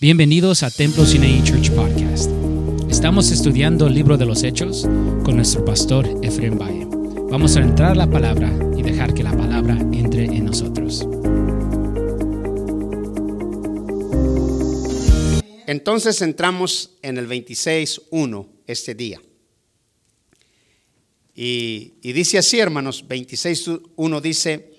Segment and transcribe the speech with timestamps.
[0.00, 2.30] Bienvenidos a Templo Sinai Church Podcast.
[2.88, 4.82] Estamos estudiando el libro de los Hechos
[5.24, 6.86] con nuestro pastor Efraín Valle.
[7.28, 11.00] Vamos a entrar la palabra y dejar que la palabra entre en nosotros.
[15.66, 19.20] Entonces entramos en el 26.1 este día.
[21.34, 24.74] Y, y dice así, hermanos, 26.1 dice,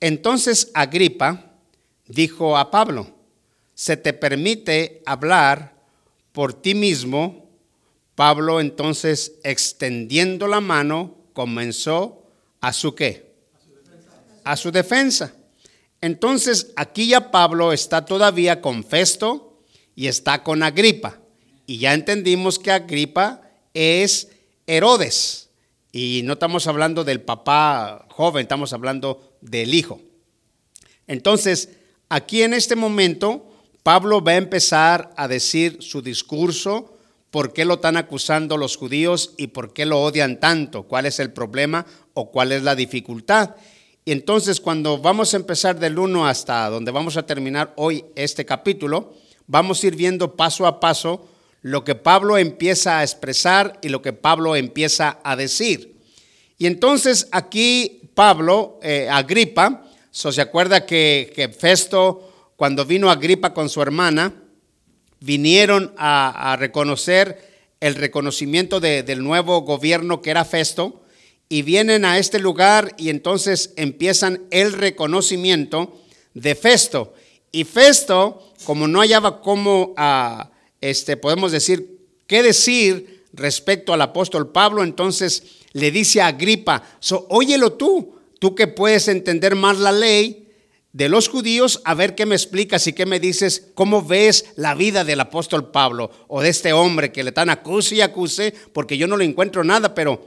[0.00, 1.56] entonces Agripa
[2.08, 3.15] dijo a Pablo,
[3.76, 5.76] se te permite hablar
[6.32, 7.46] por ti mismo.
[8.14, 12.24] Pablo entonces, extendiendo la mano, comenzó
[12.62, 13.34] a su qué?
[14.44, 15.34] A su defensa.
[16.00, 19.60] Entonces, aquí ya Pablo está todavía con Festo
[19.94, 21.18] y está con Agripa.
[21.66, 23.42] Y ya entendimos que Agripa
[23.74, 24.30] es
[24.66, 25.50] Herodes.
[25.92, 30.00] Y no estamos hablando del papá joven, estamos hablando del hijo.
[31.06, 31.68] Entonces,
[32.08, 33.52] aquí en este momento,
[33.86, 36.98] Pablo va a empezar a decir su discurso,
[37.30, 41.20] por qué lo están acusando los judíos y por qué lo odian tanto, cuál es
[41.20, 43.54] el problema o cuál es la dificultad.
[44.04, 48.44] Y entonces cuando vamos a empezar del 1 hasta donde vamos a terminar hoy este
[48.44, 49.14] capítulo,
[49.46, 51.28] vamos a ir viendo paso a paso
[51.62, 55.96] lo que Pablo empieza a expresar y lo que Pablo empieza a decir.
[56.58, 62.25] Y entonces aquí Pablo, eh, Agripa, ¿se acuerda que, que Festo
[62.56, 64.34] cuando vino Agripa con su hermana,
[65.20, 71.02] vinieron a, reconocer el reconocimiento del nuevo gobierno que era Festo,
[71.48, 76.00] y vienen a este lugar y entonces empiezan el reconocimiento
[76.34, 77.14] de Festo.
[77.52, 84.50] Y Festo, como no hallaba cómo, ah, este, podemos decir, qué decir respecto al apóstol
[84.50, 89.92] Pablo, entonces le dice a Agripa, so, óyelo tú, tú que puedes entender más la
[89.92, 90.45] ley,
[90.96, 94.74] de los judíos, a ver qué me explicas y qué me dices, cómo ves la
[94.74, 98.96] vida del apóstol Pablo o de este hombre que le están acuse y acuse, porque
[98.96, 100.26] yo no le encuentro nada, pero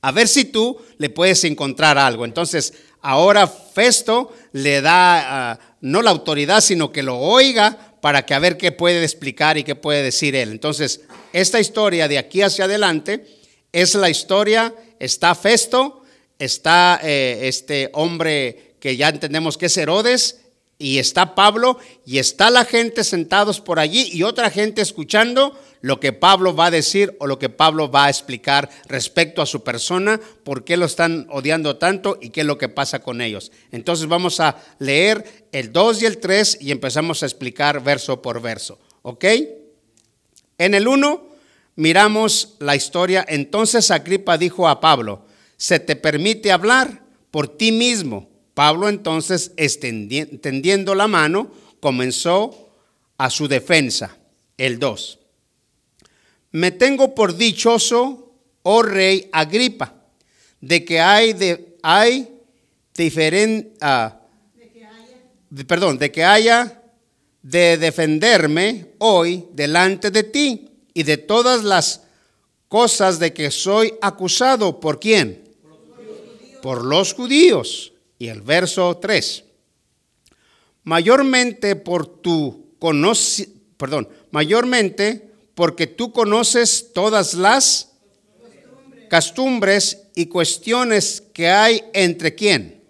[0.00, 2.24] a ver si tú le puedes encontrar algo.
[2.24, 8.34] Entonces, ahora Festo le da ah, no la autoridad, sino que lo oiga para que
[8.34, 10.52] a ver qué puede explicar y qué puede decir él.
[10.52, 11.00] Entonces,
[11.32, 13.26] esta historia de aquí hacia adelante
[13.72, 16.04] es la historia, está Festo,
[16.38, 20.40] está eh, este hombre que ya entendemos que es Herodes,
[20.78, 26.00] y está Pablo, y está la gente sentados por allí, y otra gente escuchando lo
[26.00, 29.62] que Pablo va a decir o lo que Pablo va a explicar respecto a su
[29.62, 33.52] persona, por qué lo están odiando tanto y qué es lo que pasa con ellos.
[33.72, 38.40] Entonces vamos a leer el 2 y el 3 y empezamos a explicar verso por
[38.40, 38.78] verso.
[39.02, 39.24] ¿Ok?
[40.56, 41.28] En el 1
[41.76, 43.24] miramos la historia.
[43.28, 45.26] Entonces Agripa dijo a Pablo,
[45.58, 51.50] se te permite hablar por ti mismo Pablo entonces, extendiendo la mano,
[51.80, 52.70] comenzó
[53.16, 54.16] a su defensa.
[54.56, 55.18] El 2.
[56.52, 59.94] Me tengo por dichoso, oh rey Agripa,
[60.60, 62.28] de que hay, de, hay
[62.94, 64.20] diferente, ah,
[65.66, 66.82] perdón, de que haya
[67.42, 72.02] de defenderme hoy delante de ti y de todas las
[72.68, 74.80] cosas de que soy acusado.
[74.80, 75.42] ¿Por quién?
[76.62, 77.89] Por los judíos
[78.20, 79.44] y el verso 3.
[80.84, 87.92] Mayormente por tu conoce, perdón, mayormente porque tú conoces todas las
[89.10, 92.84] costumbres y cuestiones que hay entre quién.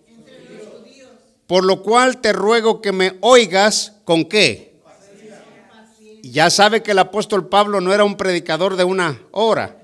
[1.46, 4.74] Por lo cual te ruego que me oigas con qué.
[6.22, 9.78] Ya sabe que el apóstol Pablo no era un predicador de una hora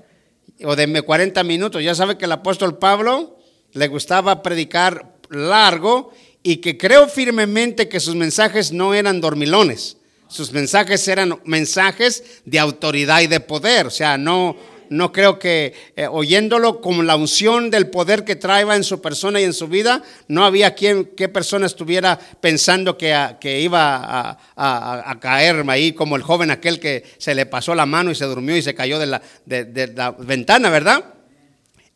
[0.63, 1.81] o de 40 minutos.
[1.81, 3.37] Ya sabe que el apóstol Pablo
[3.71, 6.11] le gustaba predicar largo
[6.43, 9.97] y que creo firmemente que sus mensajes no eran dormilones.
[10.29, 13.87] Sus mensajes eran mensajes de autoridad y de poder.
[13.87, 14.57] O sea, no,
[14.89, 19.39] no creo que eh, oyéndolo con la unción del poder que traía en su persona
[19.39, 25.19] y en su vida, no había quien, qué persona estuviera pensando que, que iba a,
[25.19, 28.55] caer ahí como el joven aquel que se le pasó la mano y se durmió
[28.55, 31.03] y se cayó de la, de la ventana, ¿verdad?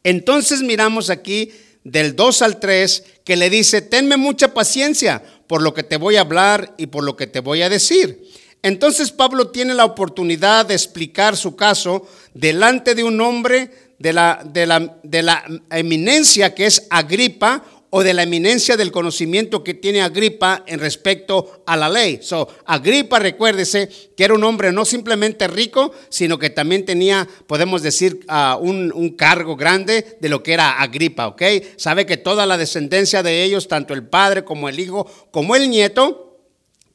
[0.04, 1.51] Entonces miramos aquí
[1.83, 6.16] del 2 al 3 que le dice, tenme mucha paciencia por lo que te voy
[6.16, 8.24] a hablar y por lo que te voy a decir.
[8.63, 14.42] Entonces Pablo tiene la oportunidad de explicar su caso delante de un hombre de la,
[14.45, 19.73] de la, de la eminencia que es Agripa, o de la eminencia del conocimiento que
[19.73, 22.19] tiene Agripa en respecto a la ley.
[22.21, 27.81] So, Agripa, recuérdese que era un hombre no simplemente rico, sino que también tenía, podemos
[27.81, 31.41] decir, uh, un, un, cargo grande de lo que era Agripa, ¿ok?
[31.75, 35.69] Sabe que toda la descendencia de ellos, tanto el padre como el hijo, como el
[35.69, 36.31] nieto,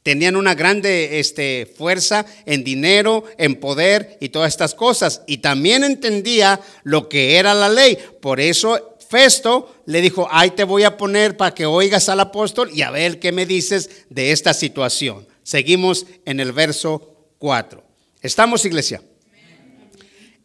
[0.06, 5.22] tenían una grande este, fuerza en dinero, en poder y todas estas cosas.
[5.26, 7.98] Y también entendía lo que era la ley.
[8.20, 12.70] Por eso Festo le dijo, ahí te voy a poner para que oigas al apóstol
[12.72, 15.26] y a ver qué me dices de esta situación.
[15.42, 17.84] Seguimos en el verso 4.
[18.20, 19.02] ¿Estamos, iglesia?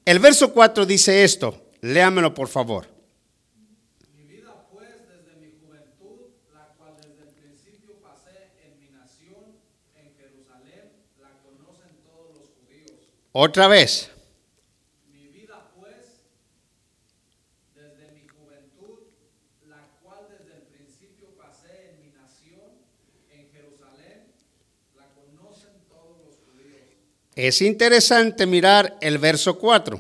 [0.06, 1.70] El verso 4 dice esto.
[1.82, 2.88] Léamelo, por favor.
[4.16, 9.58] Mi vida pues desde mi juventud, la cual desde el principio pasé en mi nación,
[9.96, 12.92] en Jerusalén, la conocen todos los judíos.
[13.32, 14.12] Otra vez.
[15.12, 16.22] Mi vida pues
[17.74, 19.10] desde mi juventud,
[19.68, 22.74] la cual desde el principio pasé en mi nación,
[23.32, 24.34] en Jerusalén,
[24.96, 26.90] la conocen todos los judíos.
[27.42, 30.00] Es interesante mirar el verso 4,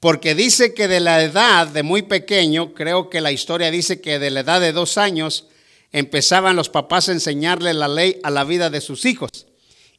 [0.00, 4.18] porque dice que de la edad de muy pequeño, creo que la historia dice que
[4.18, 5.46] de la edad de dos años,
[5.92, 9.46] empezaban los papás a enseñarle la ley a la vida de sus hijos.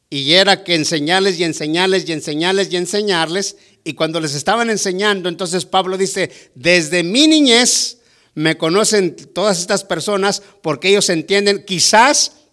[0.08, 3.56] Y era que enseñarles y enseñarles y enseñarles y enseñarles.
[3.82, 7.98] Y cuando les estaban enseñando, entonces Pablo dice, desde mi niñez
[8.34, 12.43] me conocen todas estas personas porque ellos entienden, quizás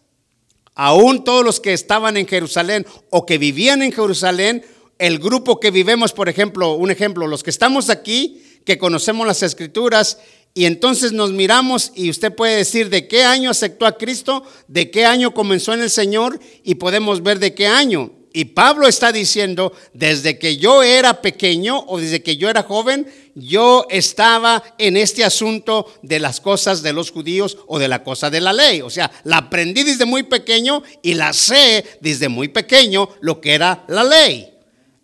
[0.76, 4.64] aún todos los que estaban en Jerusalén o que vivían en Jerusalén,
[5.00, 9.42] el grupo que vivemos, por ejemplo, un ejemplo, los que estamos aquí, que conocemos las
[9.44, 10.20] escrituras,
[10.54, 14.92] y entonces nos miramos y usted puede decir de qué año aceptó a Cristo, de
[14.92, 18.12] qué año comenzó en el Señor, y podemos ver de qué año.
[18.34, 23.08] Y Pablo está diciendo, desde que yo era pequeño o desde que yo era joven,
[23.36, 28.30] yo estaba en este asunto de las cosas de los judíos o de la cosa
[28.30, 28.82] de la ley.
[28.82, 33.54] O sea, la aprendí desde muy pequeño y la sé desde muy pequeño lo que
[33.54, 34.54] era la ley.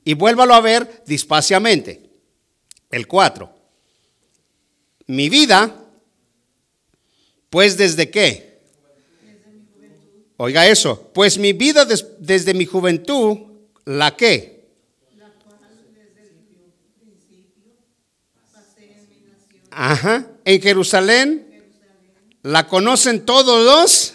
[0.04, 2.10] Y vuélvalo a ver despaciamente.
[2.92, 3.54] El 4.
[5.08, 5.76] Mi vida,
[7.50, 8.60] pues desde qué?
[10.38, 13.38] Oiga eso, pues mi vida des- desde mi juventud,
[13.86, 14.57] ¿la qué?
[19.80, 21.48] Ajá, en Jerusalén,
[22.42, 24.14] la conocen todos los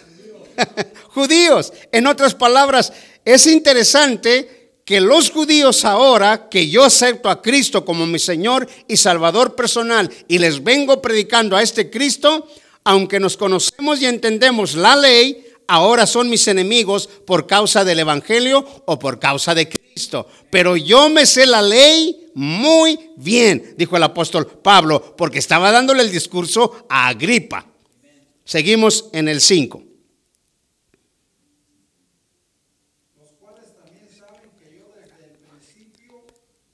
[1.13, 1.71] judíos.
[1.93, 2.91] En otras palabras,
[3.23, 8.97] es interesante que los judíos ahora que yo acepto a Cristo como mi Señor y
[8.97, 12.45] Salvador personal y les vengo predicando a este Cristo,
[12.83, 18.65] aunque nos conocemos y entendemos la ley, ahora son mis enemigos por causa del Evangelio
[18.85, 20.27] o por causa de Cristo.
[20.49, 26.01] Pero yo me sé la ley muy bien, dijo el apóstol Pablo, porque estaba dándole
[26.03, 27.67] el discurso a Agripa.
[28.43, 29.83] Seguimos en el 5.
[33.17, 36.25] los cuales también saben que yo desde el principio,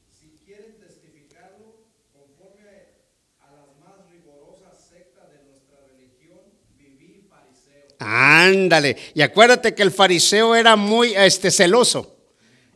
[0.09, 2.97] si quieren testificarlo, conforme
[3.39, 6.41] a las más rigurosas sectas de nuestra religión,
[6.77, 7.88] viví fariseo.
[7.99, 8.95] Ándale.
[9.13, 12.15] Y acuérdate que el fariseo era muy este, celoso.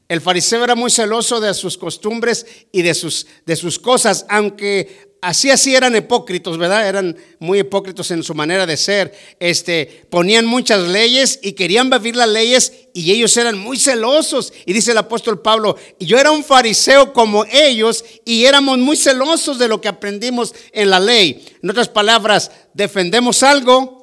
[0.09, 5.13] El fariseo era muy celoso de sus costumbres y de sus, de sus cosas, aunque
[5.21, 6.87] así así eran hipócritos, ¿verdad?
[6.87, 9.13] Eran muy hipócritos en su manera de ser.
[9.39, 14.51] Este, ponían muchas leyes y querían vivir las leyes y ellos eran muy celosos.
[14.65, 19.57] Y dice el apóstol Pablo, yo era un fariseo como ellos y éramos muy celosos
[19.57, 21.45] de lo que aprendimos en la ley.
[21.63, 24.02] En otras palabras, defendemos algo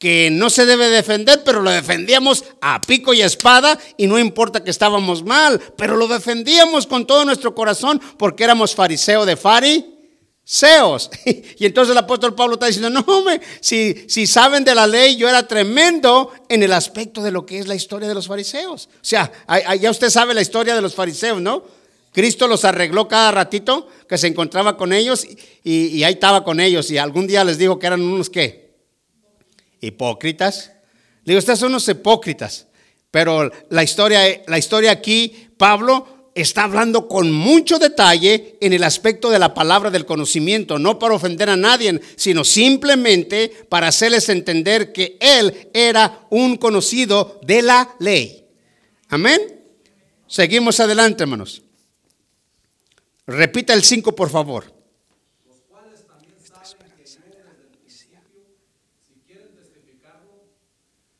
[0.00, 4.64] que no se debe defender, pero lo defendíamos a pico y espada y no importa
[4.64, 11.10] que estábamos mal, pero lo defendíamos con todo nuestro corazón porque éramos fariseo de fariseos.
[11.58, 15.16] Y entonces el apóstol Pablo está diciendo, no, hombre, si, si saben de la ley,
[15.16, 18.88] yo era tremendo en el aspecto de lo que es la historia de los fariseos.
[18.94, 19.30] O sea,
[19.78, 21.62] ya usted sabe la historia de los fariseos, ¿no?
[22.10, 25.26] Cristo los arregló cada ratito que se encontraba con ellos
[25.62, 28.69] y, y ahí estaba con ellos y algún día les dijo que eran unos qué
[29.80, 30.72] hipócritas.
[31.24, 32.66] Digo, ustedes son unos hipócritas.
[33.10, 39.30] Pero la historia, la historia aquí, Pablo está hablando con mucho detalle en el aspecto
[39.30, 44.92] de la palabra del conocimiento, no para ofender a nadie, sino simplemente para hacerles entender
[44.92, 48.46] que él era un conocido de la ley.
[49.08, 49.40] Amén.
[50.28, 51.62] Seguimos adelante, hermanos.
[53.26, 54.72] Repita el 5, por favor.
[55.46, 58.42] los cuales también saben que yo desde el principio,
[59.06, 60.50] si quieren testificarlo,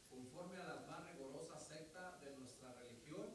[0.09, 3.27] conforme a las más rigurosas sectas de nuestra religión,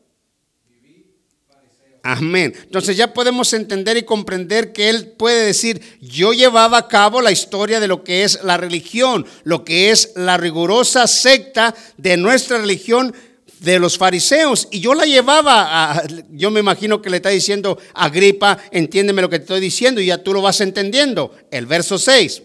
[0.67, 1.15] viví
[1.47, 1.94] fariseo.
[2.07, 2.53] Amén.
[2.61, 7.31] Entonces ya podemos entender y comprender que él puede decir, yo llevaba a cabo la
[7.31, 12.59] historia de lo que es la religión, lo que es la rigurosa secta de nuestra
[12.59, 13.15] religión
[13.61, 14.67] de los fariseos.
[14.69, 19.29] Y yo la llevaba, a, yo me imagino que le está diciendo, Agripa, entiéndeme lo
[19.31, 21.35] que te estoy diciendo y ya tú lo vas entendiendo.
[21.49, 22.43] El verso 6.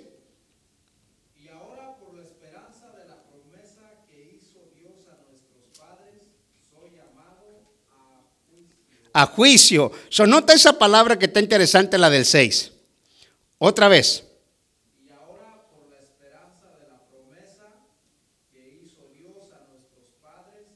[1.37, 5.69] Y ahora por la esperanza de la promesa que hizo Dios a nuestros
[9.13, 9.93] a juicio.
[10.09, 12.73] So, nota esa palabra que está interesante, la del 6.
[13.59, 14.25] Otra vez.
[15.11, 17.67] Ahora por la esperanza de la promesa
[18.53, 20.67] que hizo Dios a nuestros padres.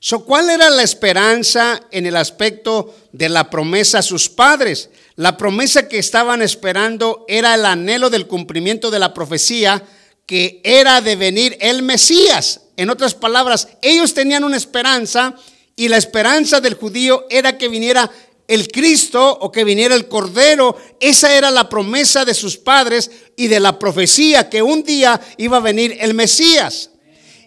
[0.00, 4.90] So, ¿Cuál era la esperanza en el aspecto de la promesa a sus padres?
[5.16, 9.84] La promesa que estaban esperando era el anhelo del cumplimiento de la profecía
[10.26, 12.60] que era de venir el Mesías.
[12.76, 15.34] En otras palabras, ellos tenían una esperanza
[15.76, 18.10] y la esperanza del judío era que viniera
[18.48, 20.76] el Cristo o que viniera el Cordero.
[21.00, 25.56] Esa era la promesa de sus padres y de la profecía que un día iba
[25.56, 26.90] a venir el Mesías.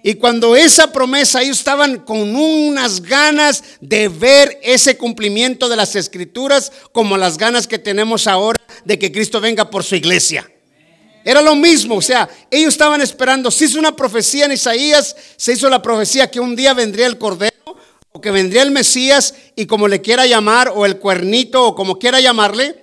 [0.08, 5.96] Y cuando esa promesa, ellos estaban con unas ganas de ver ese cumplimiento de las
[5.96, 10.48] escrituras, como las ganas que tenemos ahora de que Cristo venga por su iglesia.
[11.24, 15.54] Era lo mismo, o sea, ellos estaban esperando, se hizo una profecía en Isaías, se
[15.54, 17.55] hizo la profecía que un día vendría el Cordero,
[18.26, 22.20] que vendría el Mesías, y como le quiera llamar, o el cuernito, o como quiera
[22.20, 22.76] llamarle,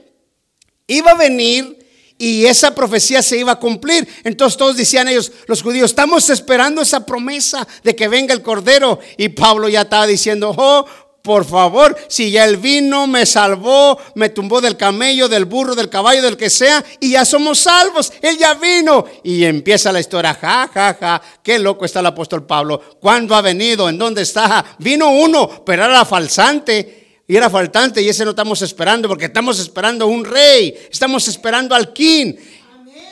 [0.87, 1.85] iba a venir
[2.17, 4.07] y esa profecía se iba a cumplir.
[4.23, 9.01] Entonces todos decían ellos, los judíos, estamos esperando esa promesa de que venga el Cordero.
[9.17, 10.87] Y Pablo ya estaba diciendo, oh,
[11.23, 15.89] por favor, si ya él vino, me salvó, me tumbó del camello, del burro, del
[15.89, 19.05] caballo, del que sea, y ya somos salvos, él ya vino.
[19.23, 22.81] Y empieza la historia, ja, ja, ja, qué loco está el apóstol Pablo.
[23.01, 23.89] ¿Cuándo ha venido?
[23.89, 24.65] ¿En dónde está?
[24.79, 26.99] Vino uno, pero era falsante.
[27.29, 31.75] Y era faltante y ese no estamos esperando porque estamos esperando un rey, estamos esperando
[31.75, 32.35] al king.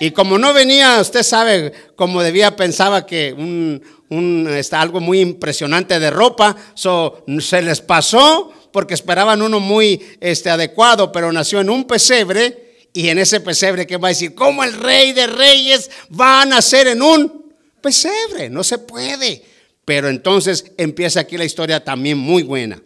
[0.00, 5.20] Y como no venía, usted sabe, como debía, pensaba que un, un, está algo muy
[5.20, 11.70] impresionante de ropa, se les pasó porque esperaban uno muy este, adecuado, pero nació en
[11.70, 15.90] un pesebre y en ese pesebre que va a decir, ¿cómo el rey de reyes
[16.18, 18.50] va a nacer en un pesebre?
[18.50, 19.44] No se puede.
[19.84, 22.80] Pero entonces empieza aquí la historia también muy buena.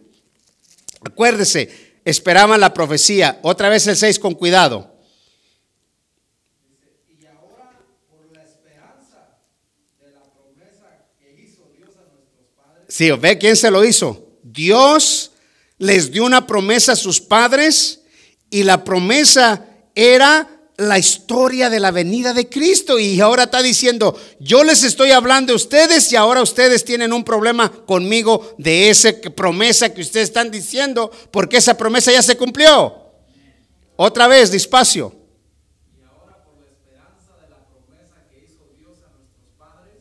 [1.04, 3.38] Acuérdese, esperaban la profecía.
[3.42, 4.94] Otra vez el 6 con cuidado.
[7.08, 7.78] Y ahora
[8.08, 9.38] por la esperanza
[10.00, 14.24] de la promesa que hizo Dios a nuestros padres, Sí, ¿ve quién se lo hizo?
[14.44, 15.32] Dios
[15.78, 18.02] les dio una promesa a sus padres
[18.50, 22.96] y la promesa era la historia de la venida de Cristo.
[23.00, 27.24] Y ahora está diciendo, yo les estoy hablando a ustedes y ahora ustedes tienen un
[27.24, 32.94] problema conmigo de esa promesa que ustedes están diciendo, porque esa promesa ya se cumplió.
[33.96, 35.12] Otra vez, despacio.
[35.98, 39.98] y ahora por la esperanza de la promesa que hizo Dios a nuestros padres,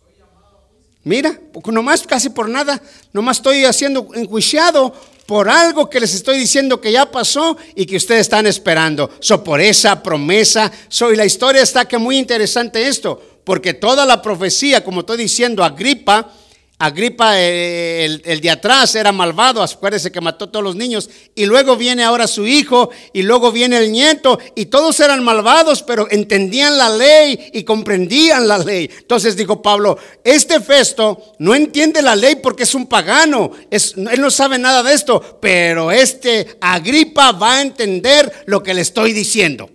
[0.00, 0.93] soy llamado a juicio.
[1.04, 2.80] Mira, nomás casi por nada,
[3.12, 4.94] nomás estoy haciendo enjuiciado
[5.26, 9.10] por algo que les estoy diciendo que ya pasó y que ustedes están esperando.
[9.20, 14.06] So, por esa promesa, so, y la historia está que muy interesante esto, porque toda
[14.06, 16.32] la profecía, como estoy diciendo, Agripa,
[16.76, 21.08] Agripa, eh, el, el de atrás era malvado, acuérdese que mató a todos los niños,
[21.34, 25.82] y luego viene ahora su hijo, y luego viene el nieto, y todos eran malvados,
[25.84, 28.90] pero entendían la ley y comprendían la ley.
[28.98, 34.20] Entonces dijo Pablo, este Festo no entiende la ley porque es un pagano, es, él
[34.20, 39.12] no sabe nada de esto, pero este Agripa va a entender lo que le estoy
[39.12, 39.70] diciendo.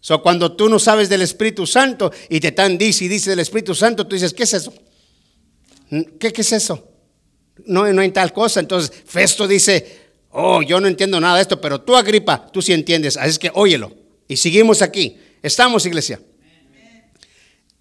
[0.00, 3.40] So, cuando tú no sabes del Espíritu Santo y te están dice y dice del
[3.40, 4.72] Espíritu Santo, tú dices, ¿qué es eso?
[5.88, 6.88] ¿Qué, es eso?
[7.64, 8.60] No, no hay tal cosa.
[8.60, 10.00] Entonces, Festo dice,
[10.30, 13.16] oh, yo no entiendo nada de esto, pero tú, Agripa, tú sí entiendes.
[13.16, 13.92] Así es que óyelo.
[14.28, 15.18] Y seguimos aquí.
[15.42, 16.20] Estamos, iglesia.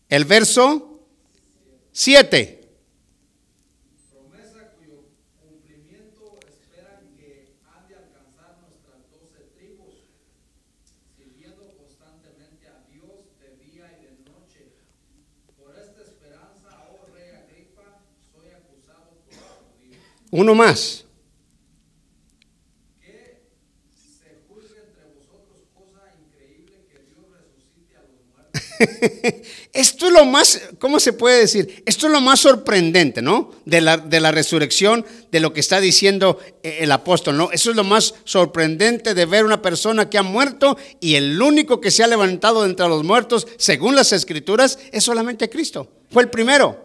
[0.07, 1.01] El verso
[1.91, 2.61] 7.
[4.11, 5.01] Promesa cuyo
[5.41, 10.05] cumplimiento esperan que han de alcanzar nuestras doce tribus,
[11.17, 14.75] sirviendo constantemente a Dios de día y de noche.
[15.57, 20.03] Por esta esperanza, oh rey Agripa, soy acusado por los judíos.
[20.37, 21.05] Uno más.
[23.01, 23.41] Que
[23.95, 28.19] se juzgue entre vosotros cosa increíble que Dios resucite a los
[29.31, 29.47] muertos.
[29.71, 31.81] Esto es lo más, ¿cómo se puede decir?
[31.85, 33.53] Esto es lo más sorprendente, ¿no?
[33.63, 37.49] De la, de la resurrección, de lo que está diciendo eh, el apóstol, ¿no?
[37.53, 41.79] Eso es lo más sorprendente de ver una persona que ha muerto y el único
[41.79, 45.89] que se ha levantado de entre los muertos, según las escrituras, es solamente Cristo.
[46.11, 46.83] Fue el primero.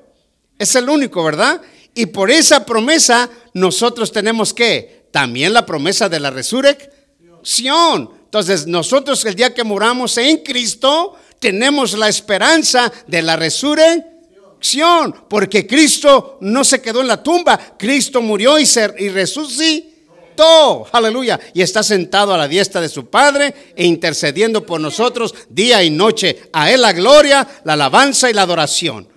[0.56, 1.60] Es el único, ¿verdad?
[1.94, 8.10] Y por esa promesa nosotros tenemos que también la promesa de la resurrección.
[8.24, 15.66] Entonces nosotros el día que muramos en Cristo tenemos la esperanza de la resurrección, porque
[15.66, 21.62] Cristo no se quedó en la tumba, Cristo murió y, se, y resucitó, aleluya, y
[21.62, 26.50] está sentado a la diestra de su Padre e intercediendo por nosotros día y noche.
[26.52, 29.08] A Él la gloria, la alabanza y la adoración.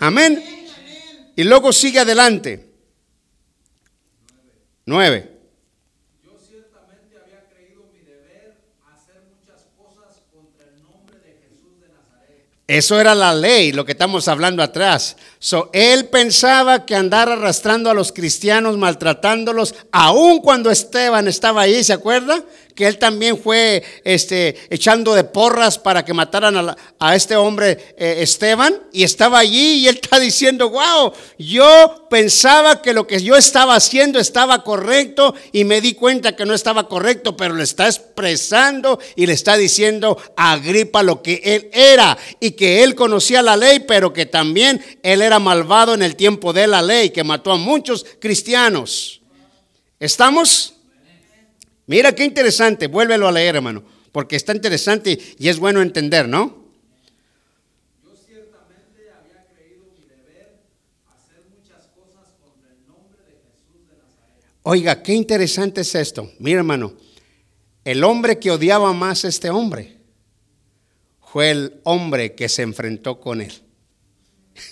[0.00, 0.57] Amén.
[1.38, 2.68] Y luego sigue adelante.
[4.86, 5.38] 9.
[6.24, 8.56] Yo ciertamente había creído mi deber
[8.92, 12.44] hacer muchas cosas contra el nombre de Jesús de Nazaret.
[12.66, 15.16] Eso era la ley, lo que estamos hablando atrás.
[15.38, 21.84] So, él pensaba que andar arrastrando a los cristianos, maltratándolos, aun cuando Esteban estaba ahí,
[21.84, 22.42] ¿se acuerda?
[22.78, 28.18] Que él también fue este, echando de porras para que mataran a, este hombre eh,
[28.20, 28.72] Esteban.
[28.92, 33.74] Y estaba allí y él está diciendo, wow, yo pensaba que lo que yo estaba
[33.74, 39.00] haciendo estaba correcto y me di cuenta que no estaba correcto, pero le está expresando
[39.16, 43.56] y le está diciendo a Agripa lo que él era y que él conocía la
[43.56, 47.50] ley, pero que también él era malvado en el tiempo de la ley, que mató
[47.50, 49.20] a muchos cristianos.
[49.98, 50.77] ¿Estamos?
[51.88, 56.68] Mira qué interesante, vuélvelo a leer, hermano, porque está interesante y es bueno entender, ¿no?
[64.64, 66.30] Oiga, qué interesante es esto.
[66.38, 66.92] Mira, hermano,
[67.84, 69.96] el hombre que odiaba más a este hombre
[71.22, 73.52] fue el hombre que se enfrentó con él.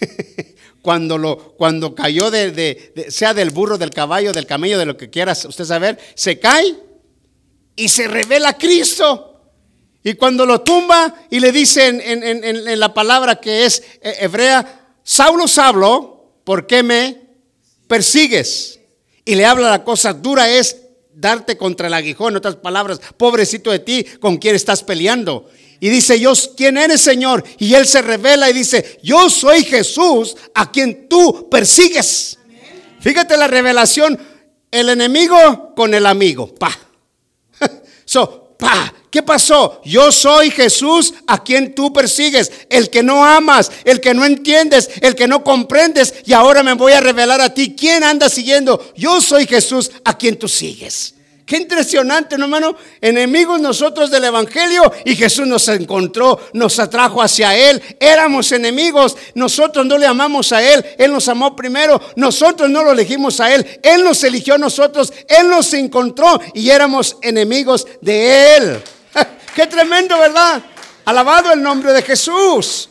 [0.83, 4.85] cuando, lo, cuando cayó de, de- de- sea del burro, del caballo, del camello, de
[4.87, 6.77] lo que quieras usted saber, se cae
[7.77, 9.33] y se revela Cristo.
[10.03, 14.17] Y cuando lo tumba y le dice en, en- en- la palabra que es eh,
[14.21, 17.21] hebrea, Saulo, Saulo, ¿por qué me
[17.87, 18.81] persigues?
[19.25, 20.77] Y le habla la cosa dura es
[21.13, 25.49] darte contra el aguijón, en otras palabras, pobrecito de ti, con quien estás peleando.
[25.81, 27.43] Y dice, yo, ¿quién eres, Señor?
[27.59, 32.39] Y él se revela y dice, yo soy Jesús a quien tú persigues.
[33.01, 34.19] Fíjate la revelación,
[34.71, 36.55] el enemigo con el amigo.
[36.55, 36.77] Pa.
[38.59, 39.83] Pa, ¿qué pasó?
[39.85, 44.89] Yo soy Jesús a quien tú persigues, el que no amas, el que no entiendes,
[45.03, 48.93] el que no comprendes, y ahora me voy a revelar a ti quién anda siguiendo.
[48.97, 51.16] Yo soy Jesús a quien tú sigues.
[51.47, 52.77] Qué impresionante, ¿no, hermano.
[53.01, 57.81] Enemigos nosotros del Evangelio y Jesús nos encontró, nos atrajo hacia Él.
[58.01, 62.91] Éramos enemigos, nosotros no le amamos a Él, Él nos amó primero, nosotros no lo
[62.91, 68.83] elegimos a Él, Él nos eligió nosotros, Él nos encontró y éramos enemigos de Él.
[69.55, 70.61] Qué tremendo, ¿verdad?
[71.05, 72.89] Alabado el nombre de Jesús.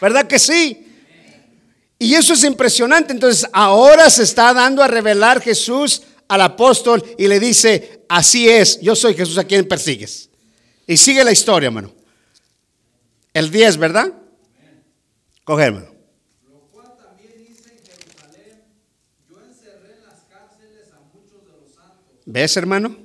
[0.00, 0.84] ¿Verdad que sí?
[1.96, 3.12] Y eso es impresionante.
[3.12, 8.80] Entonces, ahora se está dando a revelar Jesús al apóstol y le dice, así es,
[8.80, 10.28] yo soy Jesús a quien persigues.
[10.86, 11.92] Y sigue la historia, hermano.
[13.32, 14.12] El 10, ¿verdad?
[15.44, 15.86] Coge, hermano.
[16.48, 18.62] Lo cual también hice en Jerusalén.
[19.28, 22.96] Yo encerré en las cárceles a muchos de los santos, ¿Ves, hermano?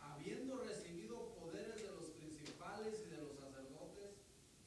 [0.00, 4.16] habiendo recibido poderes de los principales y de los sacerdotes,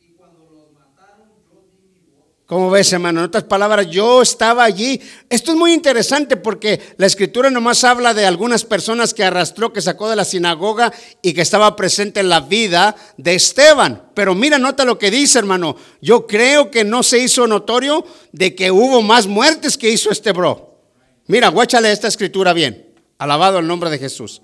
[0.02, 2.35] y cuando los mataron, yo di mi voto.
[2.46, 3.22] ¿Cómo ves, hermano?
[3.22, 5.02] En otras palabras, yo estaba allí.
[5.30, 9.82] Esto es muy interesante porque la escritura nomás habla de algunas personas que arrastró, que
[9.82, 14.12] sacó de la sinagoga y que estaba presente en la vida de Esteban.
[14.14, 15.76] Pero mira, nota lo que dice, hermano.
[16.02, 20.32] Yo creo que no se hizo notorio de que hubo más muertes que hizo este
[20.32, 20.80] bro.
[21.28, 22.94] Mira, guáchale esta escritura bien.
[23.18, 24.42] Alabado el nombre de Jesús.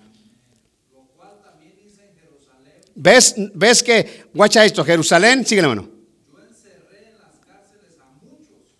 [2.95, 5.89] ¿Ves, ves que, guacha esto, Jerusalén, síguele, hermano.
[6.29, 8.77] Yo encerré en las cárceles a muchos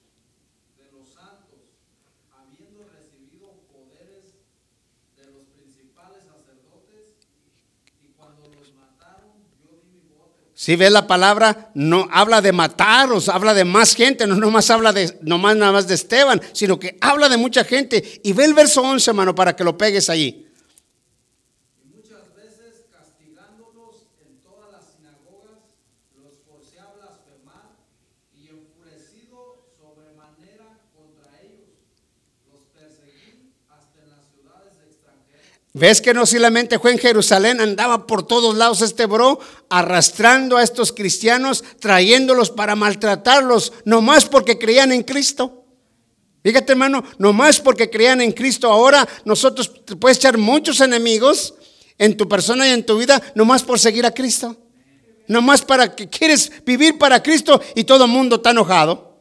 [0.78, 1.80] de los santos,
[2.30, 4.36] habiendo recibido poderes
[5.16, 7.18] de los principales sacerdotes,
[8.04, 9.32] y cuando los mataron,
[9.64, 10.51] yo di mi voto.
[10.62, 14.94] Si ves la palabra, no habla de mataros, habla de más gente, no nomás habla
[14.94, 18.22] de, nomás nada más de Esteban, sino que habla de mucha gente.
[18.22, 20.46] Y ve el verso 11, hermano, para que lo pegues allí.
[21.82, 25.66] Y muchas veces castigándolos en todas las sinagogas,
[26.14, 27.82] los forcé a blasfemar,
[28.38, 31.74] y enfurecido sobremanera contra ellos,
[32.46, 35.61] los perseguí hasta en las ciudades extranjeras.
[35.74, 40.64] ¿Ves que no solamente fue en Jerusalén, andaba por todos lados este bro, arrastrando a
[40.64, 45.64] estos cristianos, trayéndolos para maltratarlos, nomás porque creían en Cristo?
[46.44, 51.54] Fíjate, hermano, nomás porque creían en Cristo, ahora nosotros te puedes echar muchos enemigos
[51.98, 54.58] en tu persona y en tu vida, nomás por seguir a Cristo.
[55.28, 59.16] Nomás para que quieres vivir para Cristo y todo el mundo está enojado.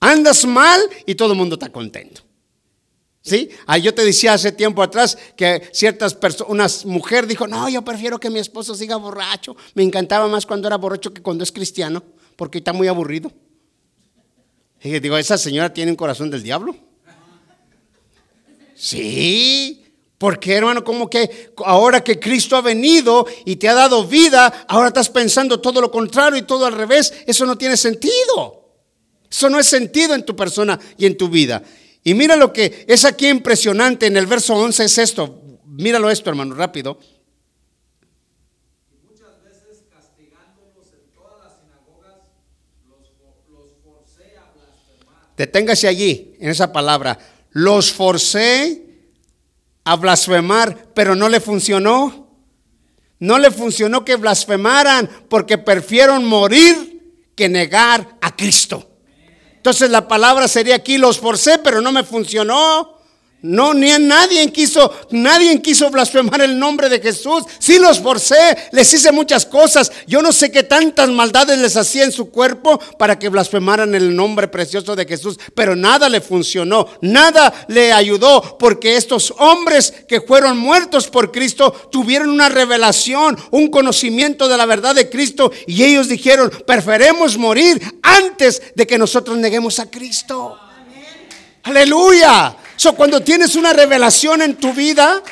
[0.00, 2.22] Andas mal y todo el mundo está contento.
[3.22, 3.50] ¿Sí?
[3.66, 7.82] Ah, yo te decía hace tiempo atrás que ciertas personas, una mujer dijo, no, yo
[7.82, 9.56] prefiero que mi esposo siga borracho.
[9.74, 12.02] Me encantaba más cuando era borracho que cuando es cristiano,
[12.34, 13.30] porque está muy aburrido.
[14.82, 16.74] Y digo, esa señora tiene un corazón del diablo.
[18.74, 19.84] Sí,
[20.18, 24.88] porque hermano, como que ahora que Cristo ha venido y te ha dado vida, ahora
[24.88, 27.14] estás pensando todo lo contrario y todo al revés.
[27.24, 28.62] Eso no tiene sentido.
[29.30, 31.62] Eso no es sentido en tu persona y en tu vida.
[32.04, 35.40] Y mira lo que es aquí impresionante en el verso 11 es esto.
[35.66, 36.98] Míralo esto, hermano, rápido.
[38.90, 42.16] Y muchas veces castigándolos en todas las sinagogas,
[42.88, 45.36] los, fo- los forcé a blasfemar.
[45.36, 47.18] Deténgase allí, en esa palabra.
[47.50, 48.82] Los forcé
[49.84, 52.20] a blasfemar, pero no le funcionó.
[53.20, 58.88] No le funcionó que blasfemaran porque prefieron morir que negar a Cristo.
[59.62, 62.91] Entonces la palabra sería aquí, los forcé, pero no me funcionó.
[63.42, 67.42] No, ni a nadie quiso, nadie quiso blasfemar el nombre de Jesús.
[67.58, 69.90] Sí los forcé, les hice muchas cosas.
[70.06, 74.14] Yo no sé qué tantas maldades les hacía en su cuerpo para que blasfemaran el
[74.14, 80.20] nombre precioso de Jesús, pero nada le funcionó, nada le ayudó, porque estos hombres que
[80.20, 85.82] fueron muertos por Cristo tuvieron una revelación, un conocimiento de la verdad de Cristo y
[85.82, 90.56] ellos dijeron, preferemos morir antes de que nosotros neguemos a Cristo.
[91.64, 92.56] Aleluya.
[92.76, 95.22] So, cuando tienes una revelación en tu vida,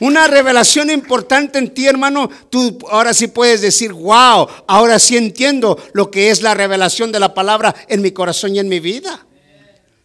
[0.00, 5.78] una revelación importante en ti, hermano, tú ahora sí puedes decir, wow, ahora sí entiendo
[5.92, 9.26] lo que es la revelación de la palabra en mi corazón y en mi vida.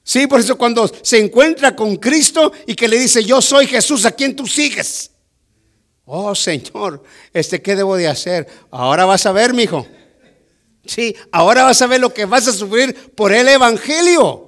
[0.04, 4.06] Sí, por eso cuando se encuentra con Cristo y que le dice, yo soy Jesús,
[4.06, 5.12] a quien tú sigues.
[6.06, 8.48] Oh, Señor, este, ¿qué debo de hacer?
[8.72, 9.86] Ahora vas a ver, mi hijo.
[10.86, 14.47] Sí, ahora vas a ver lo que vas a sufrir por el Evangelio.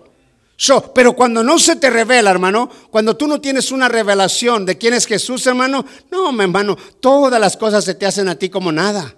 [0.62, 4.78] So, pero cuando no se te revela, hermano, cuando tú no tienes una revelación de
[4.78, 8.50] quién es Jesús, hermano, no, mi hermano, todas las cosas se te hacen a ti
[8.50, 9.16] como nada.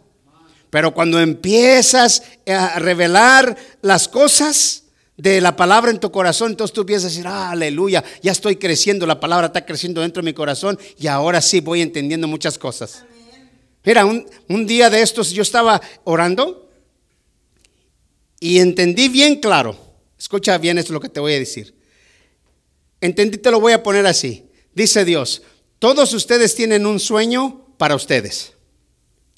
[0.69, 4.83] Pero cuando empiezas a revelar las cosas
[5.17, 8.57] de la palabra en tu corazón, entonces tú empiezas a decir, ah, aleluya, ya estoy
[8.57, 12.59] creciendo, la palabra está creciendo dentro de mi corazón y ahora sí voy entendiendo muchas
[12.59, 13.03] cosas.
[13.83, 16.69] Mira, un, un día de estos yo estaba orando
[18.39, 19.90] y entendí bien claro.
[20.21, 21.73] Escucha bien esto lo que te voy a decir.
[23.01, 24.45] Entendí, te lo voy a poner así.
[24.71, 25.41] Dice Dios,
[25.79, 28.53] todos ustedes tienen un sueño para ustedes.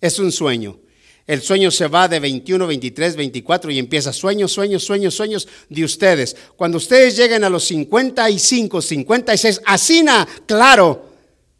[0.02, 0.82] Es un sueño.
[1.26, 5.86] El sueño se va de 21, 23, 24 y empieza sueños, sueños, sueños, sueños de
[5.86, 6.36] ustedes.
[6.58, 11.14] Cuando ustedes lleguen a los 55, 56, así na, claro,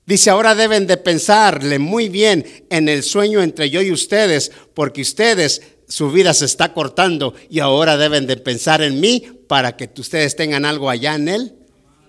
[0.06, 5.02] dice ahora deben de pensarle muy bien en el sueño entre yo y ustedes, porque
[5.02, 9.90] ustedes su vida se está cortando y ahora deben de pensar en mí para que
[10.00, 11.56] ustedes tengan algo allá en él,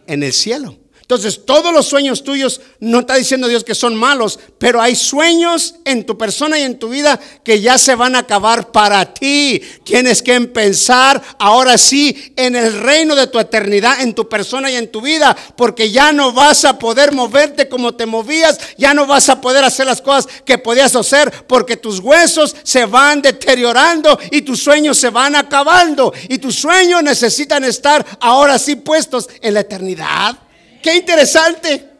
[0.06, 0.78] en el cielo.
[1.04, 5.74] Entonces, todos los sueños tuyos, no está diciendo Dios que son malos, pero hay sueños
[5.84, 9.60] en tu persona y en tu vida que ya se van a acabar para ti.
[9.84, 14.76] Tienes que pensar ahora sí en el reino de tu eternidad, en tu persona y
[14.76, 19.06] en tu vida, porque ya no vas a poder moverte como te movías, ya no
[19.06, 24.18] vas a poder hacer las cosas que podías hacer, porque tus huesos se van deteriorando
[24.30, 29.52] y tus sueños se van acabando y tus sueños necesitan estar ahora sí puestos en
[29.52, 30.38] la eternidad.
[30.84, 31.92] Qué interesante.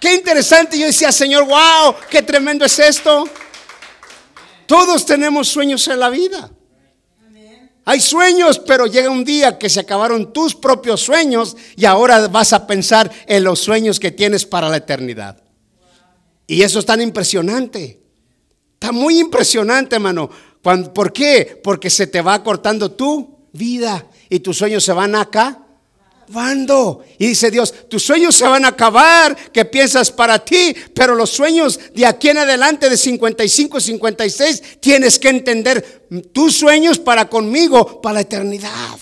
[0.00, 0.76] Qué interesante.
[0.76, 3.28] Yo decía, Señor, wow, qué tremendo es esto.
[4.66, 6.50] Todos tenemos sueños en la vida.
[7.84, 12.52] Hay sueños, pero llega un día que se acabaron tus propios sueños y ahora vas
[12.52, 15.40] a pensar en los sueños que tienes para la eternidad.
[16.48, 18.02] Y eso es tan impresionante.
[18.74, 20.28] Está muy impresionante, hermano.
[20.60, 21.60] ¿Por qué?
[21.62, 25.62] Porque se te va cortando tu vida y tus sueños se van acá.
[27.18, 31.30] Y dice Dios, tus sueños se van a acabar, que piensas para ti, pero los
[31.30, 38.00] sueños de aquí en adelante de 55, 56, tienes que entender tus sueños para conmigo,
[38.00, 38.98] para la eternidad.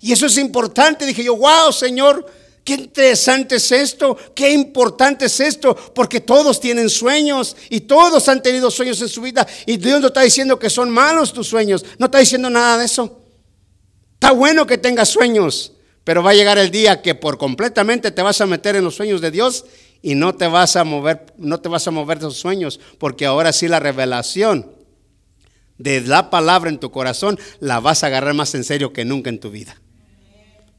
[0.00, 1.06] Y eso es importante.
[1.06, 2.26] Dije yo, wow, Señor,
[2.64, 8.42] qué interesante es esto, qué importante es esto, porque todos tienen sueños y todos han
[8.42, 9.46] tenido sueños en su vida.
[9.66, 12.86] Y Dios no está diciendo que son malos tus sueños, no está diciendo nada de
[12.86, 13.20] eso.
[14.14, 15.72] Está bueno que tengas sueños,
[16.10, 18.96] pero va a llegar el día que por completamente te vas a meter en los
[18.96, 19.64] sueños de Dios
[20.02, 23.26] y no te vas a mover, no te vas a mover de esos sueños, porque
[23.26, 24.72] ahora sí la revelación
[25.78, 29.30] de la palabra en tu corazón la vas a agarrar más en serio que nunca
[29.30, 29.80] en tu vida.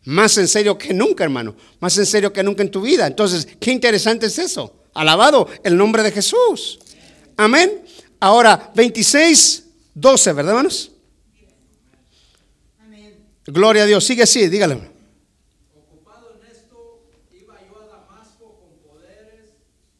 [0.04, 1.56] Más en serio que nunca, hermano.
[1.80, 3.08] Más en serio que nunca en tu vida.
[3.08, 4.82] Entonces, qué interesante es eso.
[4.94, 6.78] Alabado el nombre de Jesús.
[7.38, 7.86] Amén.
[8.20, 9.64] Ahora, 26,
[9.96, 10.92] 12, ¿verdad, hermanos?
[13.46, 14.04] Gloria a Dios.
[14.04, 14.92] Sigue así, dígale.
[15.76, 19.50] Ocupado en esto, iba yo a Damasco con poderes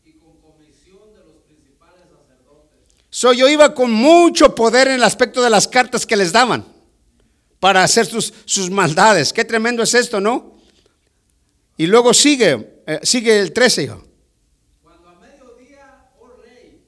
[0.06, 2.80] y con comisión de los principales sacerdotes.
[3.22, 6.66] So, yo iba con mucho poder en el aspecto de las cartas que les daban
[7.60, 9.32] para hacer sus, sus maldades.
[9.32, 10.58] Qué tremendo es esto, ¿no?
[11.78, 14.04] Y luego sigue, eh, sigue el 13, hijo.
[14.82, 16.82] Cuando a mediodía, oh rey,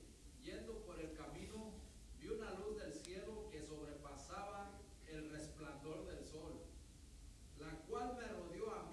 [0.43, 1.71] yendo por el camino,
[2.19, 4.71] vi una luz del cielo que sobrepasaba
[5.11, 6.63] el resplandor del sol,
[7.59, 8.89] la cual me rodeó a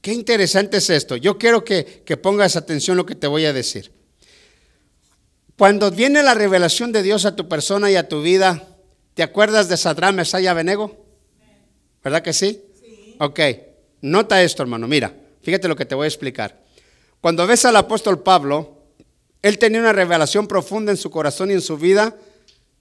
[0.00, 1.16] Qué interesante es esto.
[1.16, 3.99] Yo quiero que, que pongas atención a lo que te voy a decir.
[5.60, 8.66] Cuando viene la revelación de Dios a tu persona y a tu vida,
[9.12, 10.96] ¿te acuerdas de Sadrán, Mesaya y Abednego?
[12.02, 12.62] ¿Verdad que sí?
[12.80, 13.14] Sí.
[13.18, 13.40] Ok,
[14.00, 14.88] nota esto, hermano.
[14.88, 16.62] Mira, fíjate lo que te voy a explicar.
[17.20, 18.78] Cuando ves al apóstol Pablo,
[19.42, 22.16] él tenía una revelación profunda en su corazón y en su vida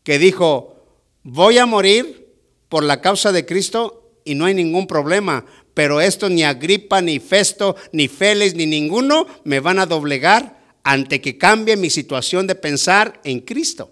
[0.03, 0.81] que dijo,
[1.23, 2.33] voy a morir
[2.69, 7.19] por la causa de Cristo y no hay ningún problema, pero esto ni Agripa, ni
[7.19, 10.58] Festo, ni Félix, ni ninguno me van a doblegar
[10.89, 13.91] ante que cambie mi situación de pensar en Cristo.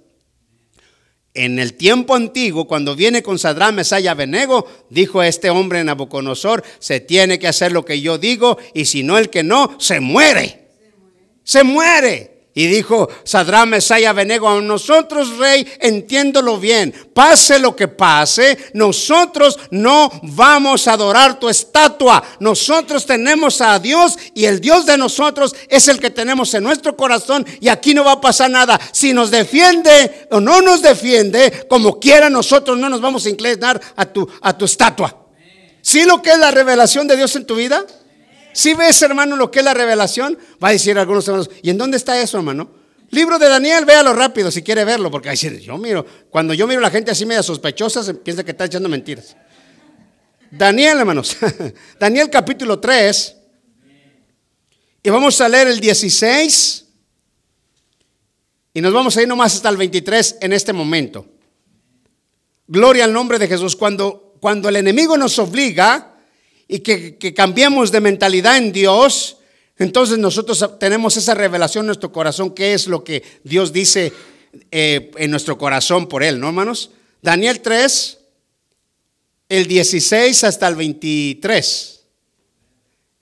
[1.36, 7.00] En el tiempo antiguo, cuando viene con Sadrán, Mesaya, Benego, dijo este hombre Nabucodonosor, se
[7.00, 10.70] tiene que hacer lo que yo digo y si no el que no, se muere.
[11.44, 12.37] Se muere.
[12.58, 19.60] Y dijo Sadrán, Mesaya, Benego, a nosotros, rey, entiéndolo bien, pase lo que pase, nosotros
[19.70, 25.56] no vamos a adorar tu estatua, nosotros tenemos a Dios y el Dios de nosotros
[25.70, 28.82] es el que tenemos en nuestro corazón y aquí no va a pasar nada.
[28.92, 33.80] Si nos defiende o no nos defiende, como quiera, nosotros no nos vamos a inclinar
[33.96, 35.16] a tu, a tu estatua.
[35.84, 37.86] ¿Sí lo que es la revelación de Dios en tu vida?
[38.58, 41.78] Si ves, hermano, lo que es la revelación, va a decir algunos hermanos, ¿y en
[41.78, 42.72] dónde está eso, hermano?
[43.12, 46.80] Libro de Daniel, véalo rápido si quiere verlo, porque ahí yo miro, cuando yo miro
[46.80, 49.38] a la gente así media sospechosa, se piensa que está echando mentiras.
[50.50, 51.38] Daniel, hermanos,
[52.00, 53.38] Daniel capítulo 3,
[55.04, 56.86] y vamos a leer el 16,
[58.74, 61.28] y nos vamos a ir nomás hasta el 23 en este momento.
[62.66, 63.76] Gloria al nombre de Jesús.
[63.76, 66.17] Cuando, cuando el enemigo nos obliga,
[66.68, 69.38] y que, cambiemos de mentalidad en Dios,
[69.78, 74.12] entonces nosotros tenemos esa revelación en nuestro corazón, qué es lo que Dios dice
[74.72, 76.92] eh, en nuestro corazón por Él, ¿no, hermanos?
[77.22, 78.18] Daniel 3,
[79.50, 82.04] el 16 hasta el 23.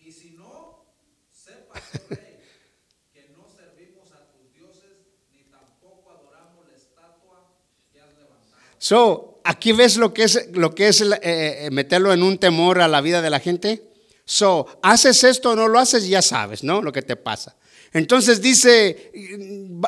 [0.04, 0.84] Y si no,
[1.32, 2.36] sepa, oh rey,
[3.14, 7.56] que no servimos a tus dioses ni tampoco adoramos la estatua
[7.90, 8.60] que has levantado.
[8.76, 12.82] So, aquí ves lo que es, lo que es eh, eh, meterlo en un temor
[12.82, 13.82] a la vida de la gente.
[14.26, 16.82] So, haces esto o no lo haces, ya sabes, ¿no?
[16.82, 17.56] Lo que te pasa.
[17.92, 19.12] Entonces dice,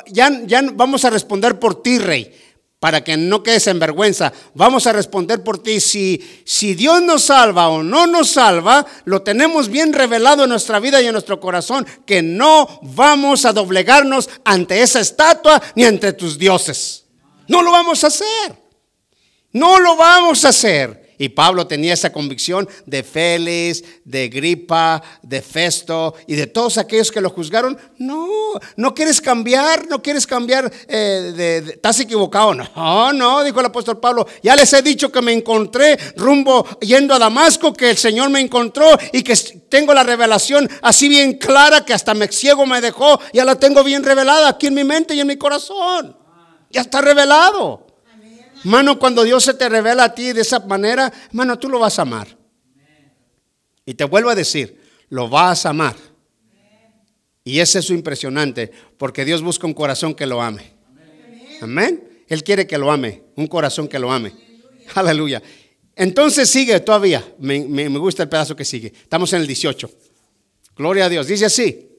[0.09, 2.33] ya, ya vamos a responder por ti, rey,
[2.79, 4.33] para que no quedes en vergüenza.
[4.53, 5.81] Vamos a responder por ti.
[5.81, 10.81] Si, si Dios nos salva o no nos salva, lo tenemos bien revelado en nuestra
[10.81, 16.12] vida y en nuestro corazón, que no vamos a doblegarnos ante esa estatua ni ante
[16.12, 17.07] tus dioses.
[17.49, 18.64] No lo vamos a hacer.
[19.53, 21.04] No lo vamos a hacer.
[21.18, 27.11] Y Pablo tenía esa convicción de Félix, de Gripa, de Festo y de todos aquellos
[27.11, 27.79] que lo juzgaron.
[27.98, 28.29] No,
[28.77, 32.55] no quieres cambiar, no quieres cambiar, eh, estás equivocado.
[32.55, 37.14] No, no, dijo el apóstol Pablo, ya les he dicho que me encontré rumbo yendo
[37.14, 39.35] a Damasco, que el Señor me encontró y que
[39.68, 43.83] tengo la revelación así bien clara que hasta me ciego me dejó, ya la tengo
[43.83, 46.16] bien revelada aquí en mi mente y en mi corazón.
[46.70, 47.84] Ya está revelado.
[48.64, 51.98] Hermano, cuando Dios se te revela a ti de esa manera, hermano, tú lo vas
[51.98, 52.27] a amar.
[53.85, 55.94] Y te vuelvo a decir, lo vas a amar.
[57.44, 60.72] Y es eso impresionante, porque Dios busca un corazón que lo ame.
[61.61, 62.24] Amén.
[62.27, 64.33] Él quiere que lo ame, un corazón que lo ame.
[64.94, 65.42] Aleluya.
[65.94, 67.22] Entonces sigue todavía.
[67.38, 68.88] Me, me, gusta el pedazo que sigue.
[68.88, 69.90] Estamos en el 18.
[70.74, 71.27] Gloria a Dios.
[71.27, 71.90] Dice así.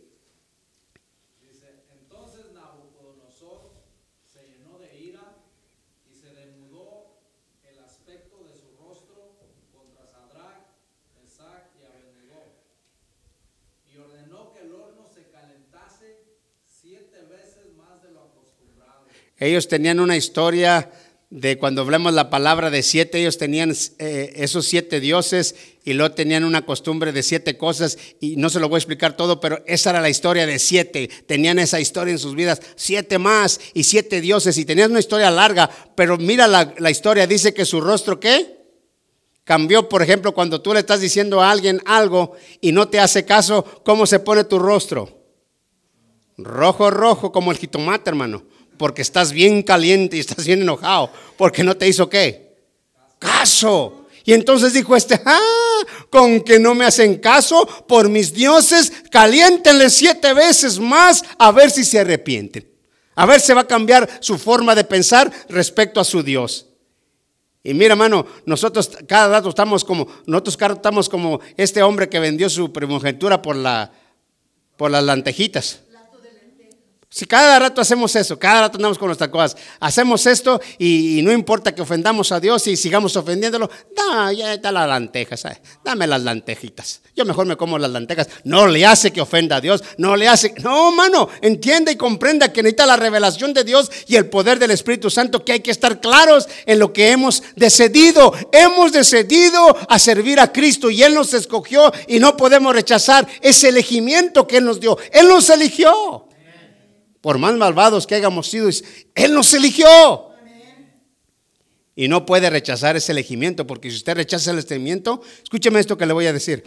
[19.45, 20.89] Ellos tenían una historia
[21.29, 26.15] de cuando hablamos la palabra de siete, ellos tenían eh, esos siete dioses y luego
[26.15, 29.61] tenían una costumbre de siete cosas y no se lo voy a explicar todo, pero
[29.67, 31.09] esa era la historia de siete.
[31.27, 35.29] Tenían esa historia en sus vidas, siete más y siete dioses y tenían una historia
[35.29, 38.55] larga, pero mira la, la historia, dice que su rostro, ¿qué?
[39.43, 43.25] Cambió, por ejemplo, cuando tú le estás diciendo a alguien algo y no te hace
[43.25, 45.23] caso, ¿cómo se pone tu rostro?
[46.37, 51.63] Rojo, rojo, como el jitomate, hermano porque estás bien caliente y estás bien enojado, porque
[51.63, 52.45] no te hizo qué?
[53.19, 54.05] caso.
[54.23, 59.89] Y entonces dijo este, ah, con que no me hacen caso por mis dioses, caliéntenle
[59.89, 62.67] siete veces más a ver si se arrepienten.
[63.15, 66.67] A ver si va a cambiar su forma de pensar respecto a su Dios.
[67.63, 72.09] Y mira, hermano, nosotros cada rato estamos como, nosotros cada rato estamos como este hombre
[72.09, 73.91] que vendió su primogenitura por la,
[74.75, 75.81] por las lantejitas.
[77.15, 81.31] Si cada rato hacemos eso, cada rato andamos con nuestras cosas, hacemos esto y, no
[81.31, 85.61] importa que ofendamos a Dios y sigamos ofendiéndolo, da, ya está las lentejas, ¿sabes?
[85.81, 87.01] dame las lantejitas.
[87.15, 88.27] Yo mejor me como las lentejas.
[88.43, 90.53] No le hace que ofenda a Dios, no le hace.
[90.61, 94.71] No, mano, entienda y comprenda que necesita la revelación de Dios y el poder del
[94.71, 98.33] Espíritu Santo, que hay que estar claros en lo que hemos decidido.
[98.51, 103.69] Hemos decidido a servir a Cristo y Él nos escogió y no podemos rechazar ese
[103.69, 104.97] elegimiento que Él nos dio.
[105.13, 106.24] Él nos eligió
[107.25, 108.69] por más malvados que hayamos sido,
[109.15, 109.87] Él nos eligió.
[111.95, 116.05] Y no puede rechazar ese elegimiento, porque si usted rechaza el elegimiento, escúcheme esto que
[116.05, 116.63] le voy a decir.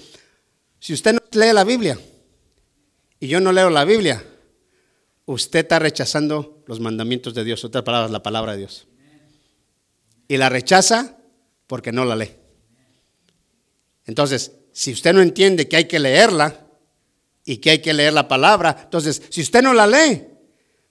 [0.80, 1.96] Si usted no lee la Biblia
[3.20, 4.24] y yo no leo la Biblia,
[5.26, 8.88] usted está rechazando los mandamientos de Dios, otras palabras, la palabra de Dios.
[10.26, 11.18] Y la rechaza
[11.68, 12.32] porque no la lee.
[14.06, 16.66] Entonces, si usted no entiende que hay que leerla
[17.44, 20.24] y que hay que leer la palabra, entonces, si usted no la lee,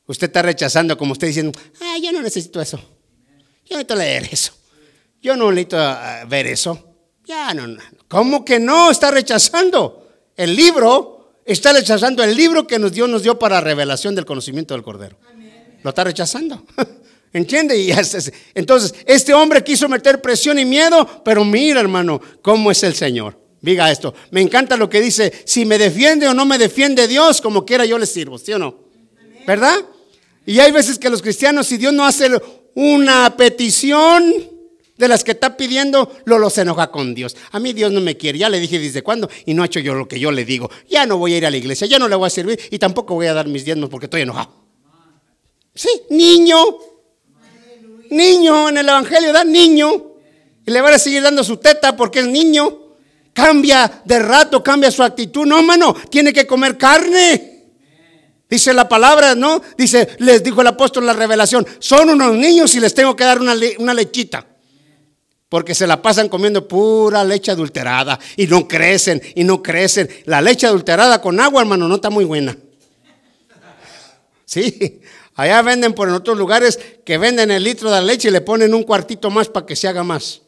[0.07, 2.77] Usted está rechazando como usted diciendo, ah, yo no necesito eso.
[3.65, 4.53] Yo necesito leer eso.
[5.21, 6.95] Yo no necesito ah, ver eso.
[7.25, 8.89] Ya no, ¿Cómo que no?
[8.89, 11.41] Está rechazando el libro.
[11.45, 15.17] Está rechazando el libro que nos Dios nos dio para revelación del conocimiento del Cordero.
[15.83, 16.65] Lo está rechazando.
[17.33, 17.77] ¿Entiende?
[17.77, 17.91] Y
[18.55, 23.37] entonces, este hombre quiso meter presión y miedo, pero mira, hermano, cómo es el Señor.
[23.61, 24.13] Diga esto.
[24.31, 27.85] Me encanta lo que dice, si me defiende o no me defiende Dios, como quiera
[27.85, 28.87] yo le sirvo, ¿sí o no?
[29.45, 29.77] ¿Verdad?
[30.47, 32.31] Y hay veces que los cristianos, si Dios no hace
[32.73, 34.33] una petición
[34.95, 37.35] de las que está pidiendo, lo los enoja con Dios.
[37.51, 39.81] A mí Dios no me quiere, ya le dije desde cuándo y no ha hecho
[39.81, 40.71] yo lo que yo le digo.
[40.89, 42.79] Ya no voy a ir a la iglesia, ya no le voy a servir y
[42.79, 44.49] tampoco voy a dar mis diezmos porque estoy enojado.
[45.75, 46.57] Sí, niño.
[48.09, 50.13] Niño, en el Evangelio da niño.
[50.65, 52.95] Y le van a seguir dando su teta porque es niño.
[53.33, 55.45] Cambia de rato, cambia su actitud.
[55.45, 57.56] No, mano, tiene que comer carne.
[58.49, 59.61] Dice la palabra, ¿no?
[59.77, 63.41] Dice, les dijo el apóstol la revelación, son unos niños y les tengo que dar
[63.41, 64.45] una, una lechita.
[65.49, 70.09] Porque se la pasan comiendo pura leche adulterada y no crecen y no crecen.
[70.25, 72.57] La leche adulterada con agua, hermano, no está muy buena.
[74.45, 75.01] Sí,
[75.35, 78.73] allá venden por en otros lugares que venden el litro de leche y le ponen
[78.73, 80.41] un cuartito más para que se haga más.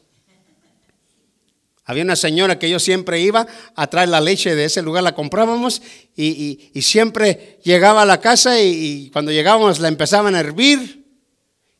[1.90, 5.12] Había una señora que yo siempre iba a traer la leche de ese lugar, la
[5.12, 5.82] comprábamos
[6.16, 11.04] y, siempre llegaba a la casa y, cuando llegábamos la empezaban a hervir.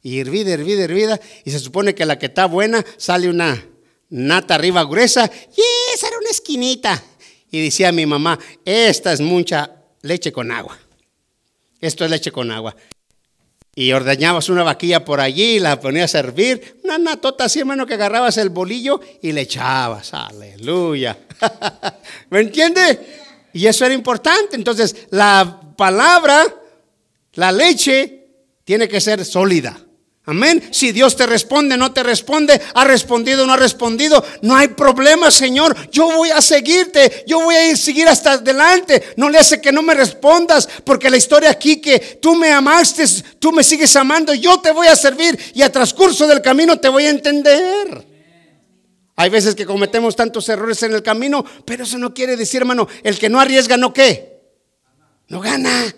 [0.02, 1.20] Y hervida, hervida, hervida.
[1.44, 3.64] Y se supone que la que está buena sale una
[4.08, 5.30] nata arriba gruesa.
[5.56, 5.60] Y
[5.94, 7.00] esa era una esquinita.
[7.48, 10.76] Y decía mi mamá, esta es mucha leche con agua.
[11.80, 12.74] Esto es leche con agua.
[13.74, 17.94] Y ordeñabas una vaquilla por allí, la ponías a servir, una natota así, hermano, que
[17.94, 20.12] agarrabas el bolillo y le echabas.
[20.12, 21.16] Aleluya.
[22.30, 22.98] ¿Me entiende?
[23.52, 24.56] Y eso era importante.
[24.56, 26.44] Entonces, la palabra,
[27.34, 28.26] la leche,
[28.64, 29.78] tiene que ser sólida.
[30.30, 30.62] Amén.
[30.70, 35.28] Si Dios te responde, no te responde, ha respondido, no ha respondido, no hay problema,
[35.28, 35.76] Señor.
[35.90, 39.02] Yo voy a seguirte, yo voy a ir seguir hasta adelante.
[39.16, 43.04] No le hace que no me respondas, porque la historia aquí que tú me amaste,
[43.40, 46.88] tú me sigues amando, yo te voy a servir y a transcurso del camino te
[46.88, 48.06] voy a entender.
[49.16, 52.86] Hay veces que cometemos tantos errores en el camino, pero eso no quiere decir, hermano,
[53.02, 54.42] el que no arriesga, ¿no qué?
[55.26, 55.92] No gana.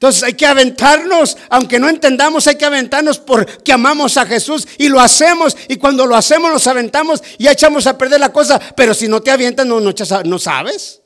[0.00, 4.88] Entonces hay que aventarnos, aunque no entendamos, hay que aventarnos porque amamos a Jesús y
[4.88, 5.54] lo hacemos.
[5.68, 8.58] Y cuando lo hacemos, nos aventamos y echamos a perder la cosa.
[8.74, 11.02] Pero si no te avientas, no, no, sabes.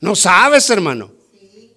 [0.00, 1.12] No sabes, hermano.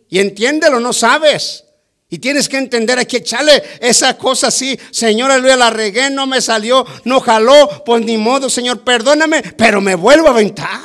[0.10, 1.66] Y entiéndelo, no sabes.
[2.10, 4.80] Y tienes que entender, hay que echarle esa cosa así.
[4.90, 7.84] Señor, aleluya, la regué, no me salió, no jaló.
[7.86, 10.82] Pues ni modo, Señor, perdóname, pero me vuelvo a aventar.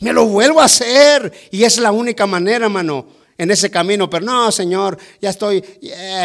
[0.00, 1.32] Me lo vuelvo a hacer.
[1.52, 5.64] Y es la única manera, hermano en ese camino, pero no, Señor, ya estoy,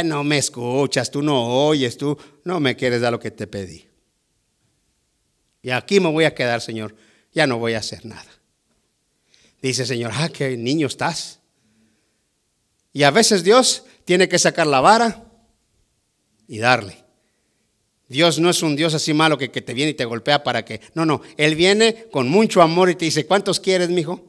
[0.05, 3.87] no me escuchas, tú no oyes, tú no me quieres dar lo que te pedí.
[5.63, 6.95] Y aquí me voy a quedar, Señor,
[7.33, 8.29] ya no voy a hacer nada.
[9.63, 11.39] Dice, Señor, ah, qué niño estás.
[12.93, 15.25] Y a veces Dios tiene que sacar la vara
[16.47, 17.03] y darle.
[18.07, 20.63] Dios no es un Dios así malo que, que, te viene y te golpea para
[20.63, 20.81] que.
[20.93, 21.21] No, no.
[21.35, 24.23] Él viene con mucho amor y te dice: ¿Cuántos quieres, mijo?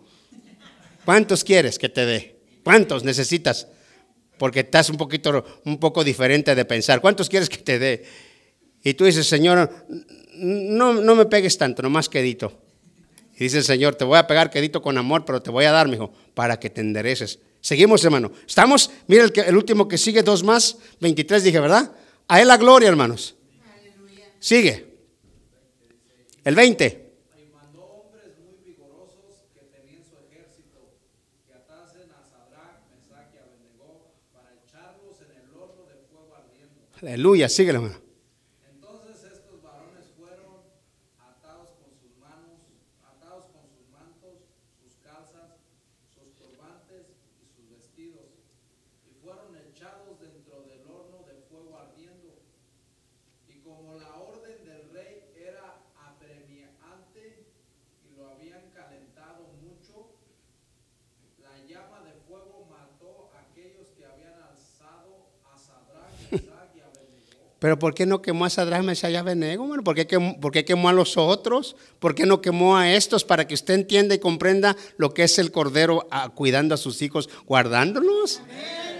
[1.05, 2.38] ¿Cuántos quieres que te dé?
[2.65, 3.67] ¿Cuántos necesitas?
[4.39, 7.01] Porque estás un poquito, un poco diferente de pensar.
[7.01, 8.05] ¿Cuántos quieres que te dé?
[8.85, 9.71] Y tú dices, Señor,
[10.35, 12.63] no, no me pegues tanto, nomás quedito.
[13.35, 15.73] Y dice el Señor, te voy a pegar quedito con amor, pero te voy a
[15.73, 17.39] dar, mijo, para que te endereces.
[17.61, 18.31] Seguimos, hermano.
[18.47, 18.91] ¿Estamos?
[19.09, 20.79] Mira el, que- el último que sigue, dos más.
[21.01, 21.93] 23 dije, ¿verdad?
[22.29, 23.35] A él la gloria, hermanos.
[24.41, 24.87] Sigue.
[26.45, 27.11] El 20.
[27.37, 30.95] Y mandó hombres muy vigorosos que tenían su ejército,
[31.47, 36.87] que atasen a Sadrach, Mesach y Abednego para echarlos en el horno de fuego ardiendo.
[37.01, 37.95] Aleluya, sigue, hermano.
[38.69, 40.67] Entonces estos varones fueron
[41.21, 42.59] atados con sus manos,
[43.07, 44.43] atados con sus mantos,
[44.83, 45.63] sus calzas,
[46.13, 47.07] sus turbantes
[47.41, 48.27] y sus vestidos,
[49.09, 52.35] y fueron echados dentro del horno de fuego ardiendo.
[53.49, 57.47] Y como la orden del rey era apremiante
[58.11, 60.11] y lo habían calentado mucho,
[61.39, 67.48] la llama de fuego mató a aquellos que habían alzado a Sadrach, Mesach y Abednego.
[67.59, 69.83] Pero ¿por qué no quemó a Sadrach, Mesach y Abednego, hermano?
[69.83, 71.75] ¿Por qué, quemó, por qué quemó a los otros?
[71.99, 73.25] ¿Por qué no quemó a estos?
[73.25, 77.03] Para que usted entienda y comprenda lo que es el cordero ah, cuidando a sus
[77.03, 78.41] hijos, guardándolos.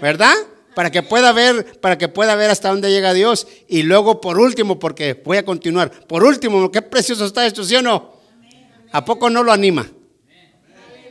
[0.01, 0.33] ¿Verdad?
[0.75, 3.47] Para que pueda ver, para que pueda ver hasta dónde llega Dios.
[3.69, 5.91] Y luego, por último, porque voy a continuar.
[6.07, 8.19] Por último, qué precioso está esto, ¿sí o no?
[8.91, 9.89] ¿A poco no lo anima?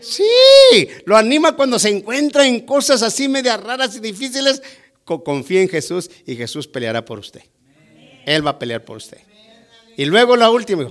[0.00, 4.62] Sí, lo anima cuando se encuentra en cosas así medias raras y difíciles.
[5.08, 7.42] Co- Confía en Jesús y Jesús peleará por usted.
[8.26, 9.18] Él va a pelear por usted.
[9.96, 10.86] Y luego la última.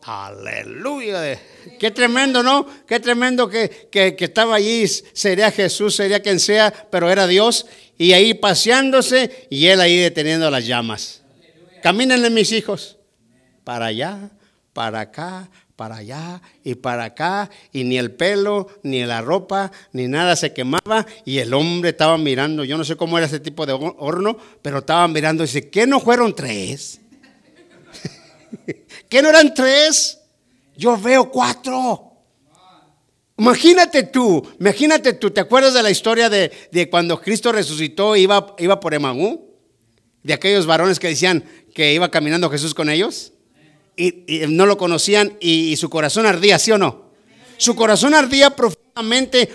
[0.02, 1.40] Aleluya.
[1.78, 2.66] Qué tremendo, ¿no?
[2.86, 4.86] Qué tremendo que, que- que estaba allí.
[4.88, 7.66] Sería Jesús, sería quien sea, pero era Dios.
[7.98, 11.19] Y ahí paseándose y él ahí deteniendo las llamas.
[11.82, 12.98] Camínenle mis hijos.
[13.64, 14.30] Para allá,
[14.72, 17.50] para acá, para allá y para acá.
[17.72, 21.06] Y ni el pelo, ni la ropa, ni nada se quemaba.
[21.24, 22.64] Y el hombre estaba mirando.
[22.64, 25.86] Yo no sé cómo era ese tipo de horno, pero estaba mirando y dice, ¿qué
[25.86, 27.00] no fueron tres?
[29.08, 30.18] ¿Qué no eran tres?
[30.76, 32.10] Yo veo cuatro.
[33.40, 38.54] Imagínate tú, imagínate tú, ¿te acuerdas de la historia de, de cuando Cristo resucitó iba,
[38.58, 39.48] iba por Emaú?
[40.22, 41.42] De aquellos varones que decían
[41.74, 43.32] que iba caminando Jesús con ellos
[43.96, 47.10] y, no lo conocían y, y su corazón ardía, ¿sí o no?
[47.56, 48.79] Su corazón ardía profundamente.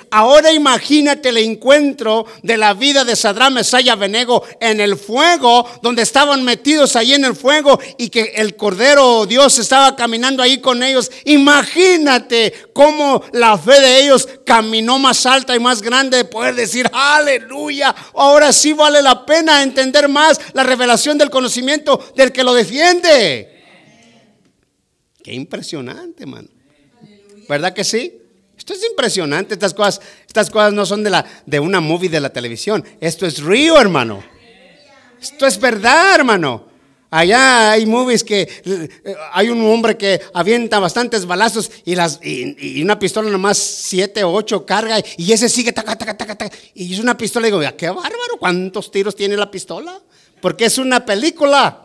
[0.10, 5.70] Ahora imagínate el encuentro de la vida de Sadrán, Mesaya y Abednego en el fuego,
[5.82, 10.60] donde estaban metidos ahí en el fuego y que el Cordero Dios estaba caminando ahí
[10.60, 11.12] con ellos.
[11.26, 16.90] Imagínate cómo la fe de ellos caminó más alta y más grande de poder decir,
[16.92, 22.54] aleluya, ahora sí vale la pena entender más la revelación del conocimiento del que lo
[22.54, 23.64] defiende.
[25.24, 26.50] Qué impresionante, mano.
[27.48, 28.25] ¿Verdad que sí?
[28.66, 29.54] Esto es impresionante.
[29.54, 32.84] Estas cosas, estas cosas no son de, la, de una movie de la televisión.
[33.00, 34.24] Esto es río, hermano.
[35.22, 36.66] Esto es verdad, hermano.
[37.12, 42.82] Allá hay movies que eh, hay un hombre que avienta bastantes balazos y, las, y,
[42.82, 46.58] una pistola nomás siete o ocho carga y ese sigue taca, taca, taca, taca.
[46.74, 50.02] Y es una pistola y digo, qué bárbaro, ¿cuántos tiros tiene la pistola?
[50.42, 51.85] Porque es una película.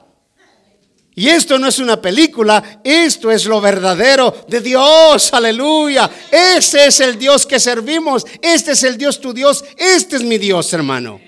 [1.15, 6.09] Y esto no es una película, esto es lo verdadero de Dios, aleluya.
[6.31, 10.39] Ese es el Dios que servimos, este es el Dios tu Dios, este es mi
[10.39, 11.21] Dios, hermano.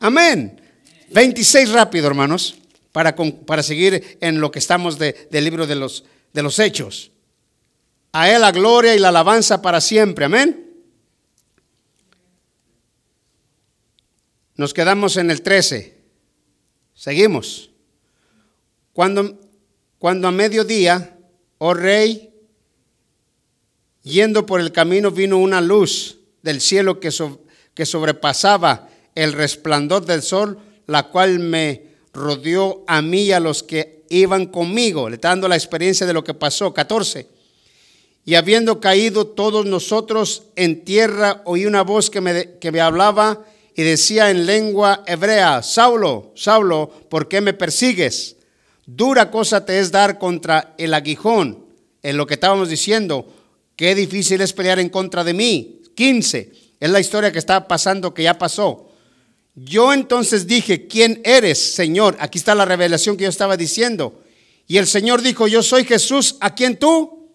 [0.00, 0.60] Amén.
[1.10, 2.56] 26 rápido, hermanos,
[2.92, 7.10] para, para seguir en lo que estamos de- del libro de los, de los hechos.
[8.12, 10.60] A Él la gloria y la alabanza para siempre, amén.
[14.56, 15.98] Nos quedamos en el 13.
[16.94, 17.70] Seguimos.
[18.94, 19.38] Cuando,
[19.98, 21.18] cuando a mediodía,
[21.58, 22.30] oh rey,
[24.02, 27.40] yendo por el camino vino una luz del cielo que, so-
[27.74, 33.62] que sobrepasaba el resplandor del sol, la cual me rodeó a mí y a los
[33.62, 35.08] que iban conmigo.
[35.08, 36.72] Le está dando la experiencia de lo que pasó.
[36.72, 37.28] 14.
[38.24, 43.44] Y habiendo caído todos nosotros en tierra, oí una voz que me, que me hablaba
[43.74, 48.33] y decía en lengua hebrea, Saulo, Saulo, ¿por qué me persigues?
[48.86, 51.64] Dura cosa te es dar contra el aguijón,
[52.02, 53.26] en lo que estábamos diciendo,
[53.76, 55.82] qué difícil es pelear en contra de mí.
[55.94, 58.90] 15, es la historia que está pasando, que ya pasó.
[59.54, 62.16] Yo entonces dije, ¿quién eres, Señor?
[62.18, 64.20] Aquí está la revelación que yo estaba diciendo.
[64.66, 67.30] Y el Señor dijo, yo soy Jesús, ¿a quién tú?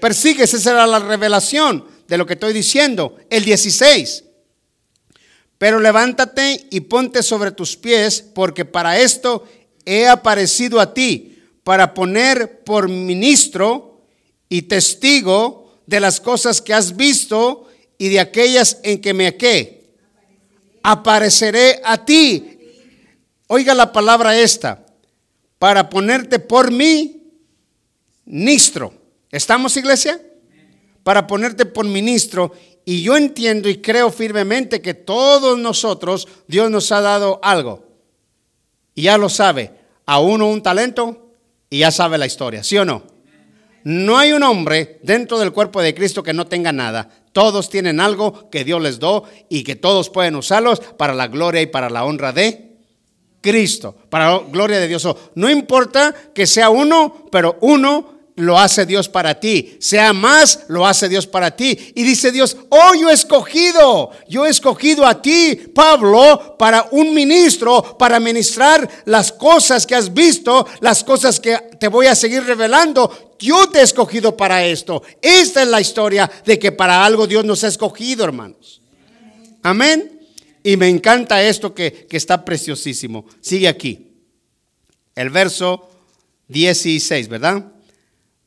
[0.00, 3.16] Persigues, esa era la revelación de lo que estoy diciendo.
[3.30, 4.24] El 16.
[5.58, 9.44] Pero levántate y ponte sobre tus pies, porque para esto
[9.84, 14.02] he aparecido a ti, para poner por ministro
[14.48, 17.68] y testigo de las cosas que has visto
[17.98, 19.94] y de aquellas en que me qué.
[20.82, 22.58] Apareceré a ti.
[23.46, 24.84] Oiga la palabra esta,
[25.58, 27.22] para ponerte por mí
[28.24, 28.92] ministro.
[29.30, 30.20] ¿Estamos, iglesia?
[31.04, 32.52] Para ponerte por ministro
[32.84, 37.91] y yo entiendo y creo firmemente que todos nosotros, Dios nos ha dado algo.
[38.94, 39.72] Y ya lo sabe.
[40.06, 41.32] A uno un talento
[41.70, 43.04] y ya sabe la historia, ¿sí o no?
[43.84, 47.08] No hay un hombre dentro del cuerpo de Cristo que no tenga nada.
[47.32, 51.62] Todos tienen algo que Dios les dio y que todos pueden usarlos para la gloria
[51.62, 52.76] y para la honra de
[53.40, 55.06] Cristo, para la gloria de Dios.
[55.34, 59.76] No importa que sea uno, pero uno lo hace Dios para ti.
[59.78, 61.76] Sea más, lo hace Dios para ti.
[61.94, 67.14] Y dice Dios, oh, yo he escogido, yo he escogido a ti, Pablo, para un
[67.14, 72.44] ministro, para ministrar las cosas que has visto, las cosas que te voy a seguir
[72.44, 73.34] revelando.
[73.38, 75.02] Yo te he escogido para esto.
[75.20, 78.80] Esta es la historia de que para algo Dios nos ha escogido, hermanos.
[79.62, 80.20] Amén.
[80.64, 83.26] Y me encanta esto que, que está preciosísimo.
[83.40, 84.08] Sigue aquí.
[85.14, 85.90] El verso
[86.48, 87.71] 16, ¿verdad?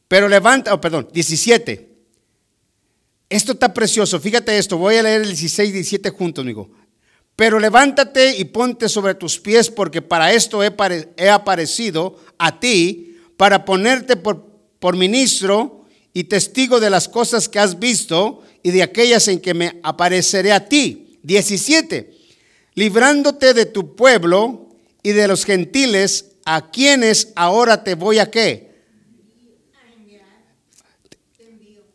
[0.08, 1.90] Pero levanta, oh, perdón, 17.
[3.30, 4.20] Esto está precioso.
[4.20, 4.78] Fíjate esto.
[4.78, 6.70] Voy a leer el 16 y 17 juntos, amigo.
[7.36, 13.66] Pero levántate y ponte sobre tus pies, porque para esto he, aparecido a ti, para
[13.66, 14.46] ponerte por,
[14.80, 19.54] por ministro y testigo de las cosas que has visto y de aquellas en que
[19.54, 21.20] me apareceré a ti.
[21.24, 22.16] 17.
[22.76, 24.70] Librándote de tu pueblo
[25.04, 28.65] y de los gentiles a quienes ahora te voy a qué?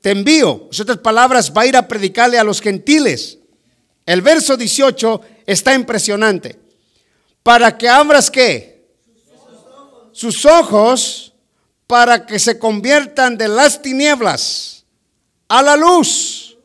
[0.00, 0.68] Te envío.
[0.72, 3.38] En otras palabras, va a ir a predicarle a los gentiles.
[4.06, 6.58] El verso 18 está impresionante.
[7.42, 8.88] Para que abras qué?
[10.12, 11.32] Sus ojos
[11.86, 14.84] para que se conviertan de las tinieblas
[15.48, 16.56] a la luz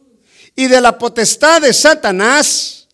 [0.56, 2.88] y de la potestad de Satanás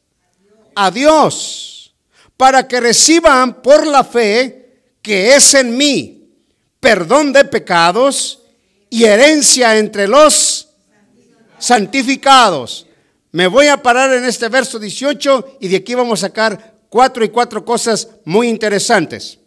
[0.73, 1.93] a Dios,
[2.37, 6.21] para que reciban por la fe que es en mí
[6.79, 8.40] perdón de pecados
[8.91, 10.67] y herencia entre los
[11.57, 12.85] santificados.
[13.31, 17.23] Me voy a parar en este verso 18 y de aquí vamos a sacar cuatro
[17.23, 19.39] y cuatro cosas muy interesantes.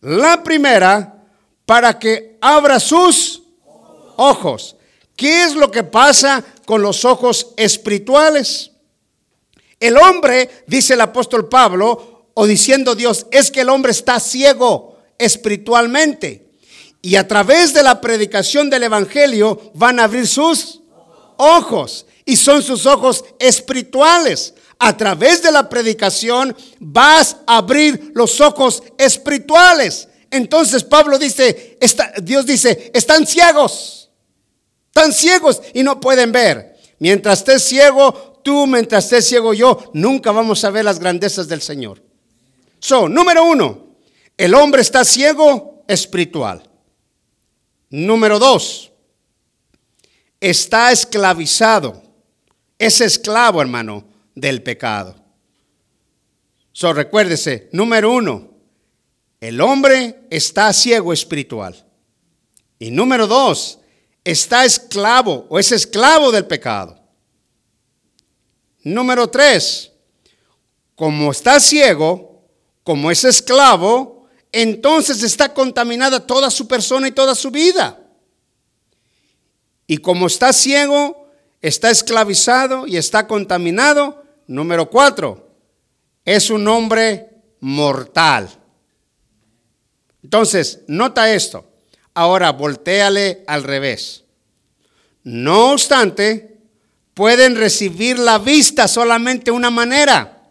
[0.00, 1.24] La primera,
[1.64, 3.44] para que abra sus
[4.16, 4.76] ojos.
[5.14, 8.72] ¿Qué es lo que pasa con los ojos espirituales?
[9.78, 14.98] El hombre, dice el apóstol Pablo, o diciendo Dios, es que el hombre está ciego
[15.16, 16.43] espiritualmente.
[17.04, 20.80] Y a través de la predicación del Evangelio van a abrir sus
[21.36, 22.06] ojos.
[22.24, 24.54] Y son sus ojos espirituales.
[24.78, 30.08] A través de la predicación vas a abrir los ojos espirituales.
[30.30, 31.76] Entonces Pablo dice,
[32.22, 34.10] Dios dice, están ciegos.
[34.86, 36.74] Están ciegos y no pueden ver.
[37.00, 41.60] Mientras estés ciego, tú, mientras estés ciego yo, nunca vamos a ver las grandezas del
[41.60, 42.02] Señor.
[42.78, 43.88] So, número uno,
[44.38, 46.70] el hombre está ciego espiritual.
[47.96, 48.90] Número dos,
[50.40, 52.02] está esclavizado.
[52.76, 55.14] Es esclavo, hermano, del pecado.
[56.72, 58.50] So, recuérdese, número uno,
[59.40, 61.86] el hombre está ciego espiritual.
[62.80, 63.78] Y número dos,
[64.24, 67.00] está esclavo o es esclavo del pecado.
[68.82, 69.92] Número tres,
[70.96, 72.44] como está ciego,
[72.82, 74.13] como es esclavo,
[74.54, 77.98] entonces está contaminada toda su persona y toda su vida.
[79.86, 81.28] Y como está ciego,
[81.60, 85.50] está esclavizado y está contaminado, número cuatro,
[86.24, 87.30] es un hombre
[87.60, 88.48] mortal.
[90.22, 91.66] Entonces, nota esto.
[92.14, 94.24] Ahora volteale al revés.
[95.24, 96.60] No obstante,
[97.12, 100.42] pueden recibir la vista solamente una manera.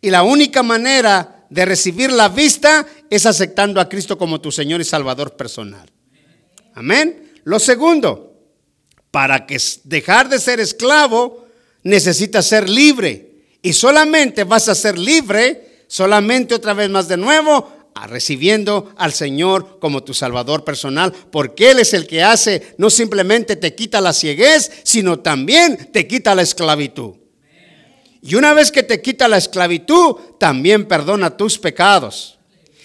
[0.00, 4.80] Y la única manera de recibir la vista es aceptando a Cristo como tu Señor
[4.80, 5.90] y Salvador personal.
[6.74, 7.34] Amén.
[7.44, 8.40] Lo segundo,
[9.10, 11.46] para que dejar de ser esclavo,
[11.82, 13.58] necesita ser libre.
[13.60, 17.70] Y solamente vas a ser libre, solamente otra vez más de nuevo,
[18.06, 23.56] recibiendo al Señor como tu Salvador personal, porque Él es el que hace, no simplemente
[23.56, 27.16] te quita la cieguez, sino también te quita la esclavitud.
[28.22, 32.38] Y una vez que te quita la esclavitud, también perdona tus pecados.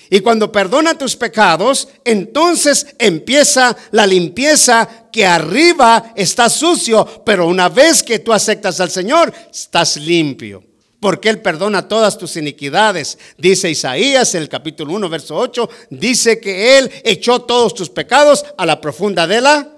[0.10, 7.70] Y cuando perdona tus pecados, entonces empieza la limpieza que arriba está sucio, pero una
[7.70, 10.64] vez que tú aceptas al Señor, estás limpio.
[11.00, 13.18] Porque Él perdona todas tus iniquidades.
[13.38, 18.66] Dice Isaías, el capítulo 1, verso 8, dice que Él echó todos tus pecados a
[18.66, 19.70] la profunda de la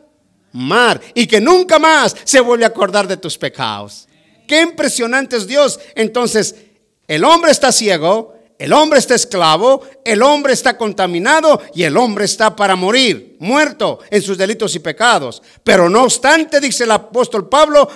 [0.52, 4.08] mar y que nunca más se vuelve a acordar de tus pecados.
[4.48, 5.80] Qué impresionante es Dios.
[5.94, 6.56] Entonces,
[7.08, 12.26] el hombre está ciego, el hombre está esclavo, el hombre está contaminado y el hombre
[12.26, 15.42] está para morir, muerto en sus delitos y pecados.
[15.64, 17.90] Pero no obstante, dice el apóstol Pablo,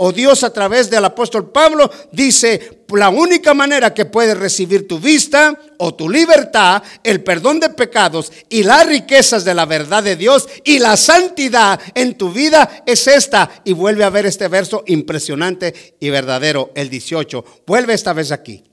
[0.00, 4.98] o Dios a través del apóstol Pablo dice, la única manera que puedes recibir tu
[4.98, 10.16] vista o tu libertad, el perdón de pecados y las riquezas de la verdad de
[10.16, 13.50] Dios y la santidad en tu vida es esta.
[13.64, 17.44] Y vuelve a ver este verso impresionante y verdadero, el 18.
[17.66, 18.67] Vuelve esta vez aquí.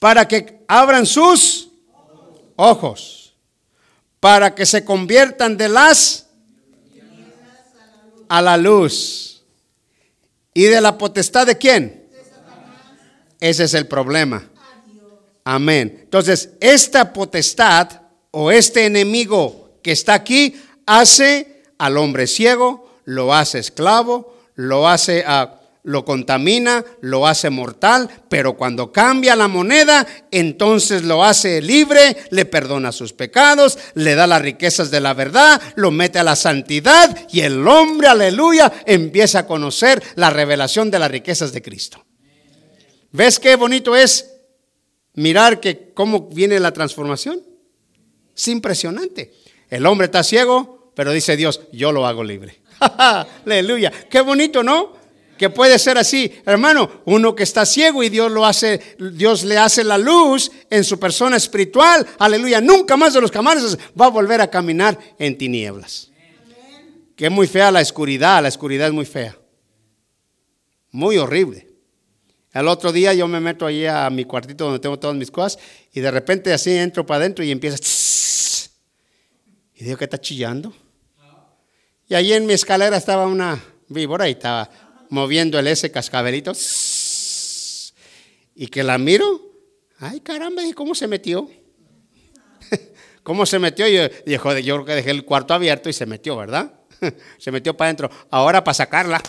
[0.00, 1.68] Para que abran sus
[2.56, 3.36] ojos,
[4.18, 6.26] para que se conviertan de las
[8.28, 9.30] a la luz
[10.54, 12.08] ¿Y de la potestad de quién?
[13.38, 14.48] Ese es el problema.
[15.44, 16.00] Amén.
[16.02, 17.88] Entonces, esta potestad
[18.30, 25.24] o este enemigo que está aquí hace al hombre ciego, lo hace esclavo, lo hace
[25.26, 32.16] a lo contamina, lo hace mortal, pero cuando cambia la moneda, entonces lo hace libre,
[32.30, 36.36] le perdona sus pecados, le da las riquezas de la verdad, lo mete a la
[36.36, 42.04] santidad y el hombre, aleluya, empieza a conocer la revelación de las riquezas de Cristo.
[43.12, 44.30] ¿Ves qué bonito es
[45.14, 47.40] mirar que cómo viene la transformación?
[48.36, 49.32] Es impresionante.
[49.68, 52.60] El hombre está ciego, pero dice Dios, yo lo hago libre.
[53.44, 53.92] Aleluya.
[54.08, 54.99] Qué bonito, ¿no?
[55.40, 58.78] Que puede ser así, hermano, uno que está ciego y Dios lo hace,
[59.14, 63.78] Dios le hace la luz en su persona espiritual, aleluya, nunca más de los camares
[63.98, 66.10] va a volver a caminar en tinieblas.
[67.16, 69.34] Que es muy fea la oscuridad, la oscuridad es muy fea.
[70.90, 71.66] Muy horrible.
[72.52, 75.58] El otro día yo me meto allí a mi cuartito donde tengo todas mis cosas
[75.90, 77.78] y de repente así entro para adentro y empieza
[79.74, 80.74] y digo que está chillando.
[82.10, 84.70] Y allí en mi escalera estaba una víbora y estaba
[85.10, 86.52] moviendo el ese cascabelito.
[88.54, 89.40] Y que la miro.
[89.98, 91.50] Ay, caramba, ¿y cómo se metió?
[93.22, 93.86] ¿Cómo se metió?
[93.86, 96.72] Yo dijo, yo creo que dejé el cuarto abierto y se metió, ¿verdad?
[97.38, 98.10] se metió para adentro.
[98.30, 99.20] Ahora para sacarla.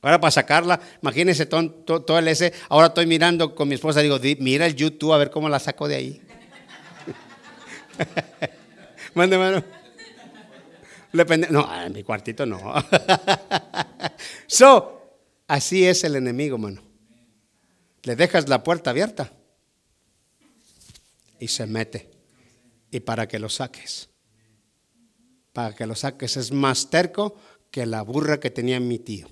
[0.00, 2.52] Ahora para sacarla, imagínense todo, todo, el ese.
[2.68, 5.86] Ahora estoy mirando con mi esposa, digo, mira el YouTube a ver cómo la saco
[5.86, 6.22] de ahí.
[9.14, 9.62] Mande mano.
[11.12, 12.74] No, en mi cuartito no.
[14.46, 16.82] so, así es el enemigo, mano.
[18.02, 19.32] Le dejas la puerta abierta
[21.38, 22.10] y se mete.
[22.90, 24.08] Y para que lo saques,
[25.52, 27.36] para que lo saques, es más terco
[27.70, 29.28] que la burra que tenía mi tío.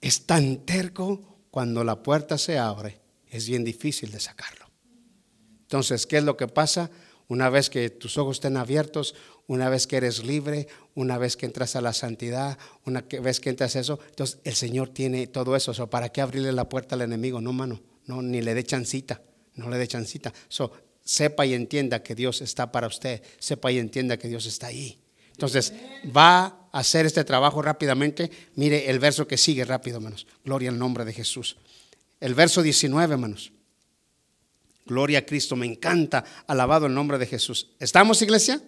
[0.00, 4.66] Es tan terco cuando la puerta se abre, es bien difícil de sacarlo.
[5.62, 6.90] Entonces, ¿qué es lo que pasa?
[7.30, 9.14] Una vez que tus ojos estén abiertos,
[9.46, 10.66] una vez que eres libre,
[10.96, 14.56] una vez que entras a la santidad, una vez que entras a eso, entonces el
[14.56, 15.88] Señor tiene todo eso.
[15.88, 17.40] ¿Para qué abrirle la puerta al enemigo?
[17.40, 19.22] No, mano, no, ni le dé chancita,
[19.54, 20.34] no le dé chancita.
[21.04, 24.98] Sepa y entienda que Dios está para usted, sepa y entienda que Dios está ahí.
[25.30, 25.72] Entonces,
[26.04, 28.28] va a hacer este trabajo rápidamente.
[28.56, 30.26] Mire el verso que sigue rápido, hermanos.
[30.44, 31.58] Gloria al nombre de Jesús.
[32.18, 33.52] El verso 19, hermanos.
[34.90, 36.24] Gloria a Cristo, me encanta.
[36.48, 37.68] Alabado el nombre de Jesús.
[37.78, 38.60] ¿Estamos, iglesia?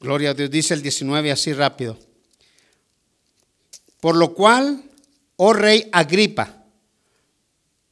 [0.00, 1.96] Gloria a Dios, dice el 19 así rápido.
[4.00, 4.82] Por lo cual,
[5.36, 6.64] oh rey Agripa,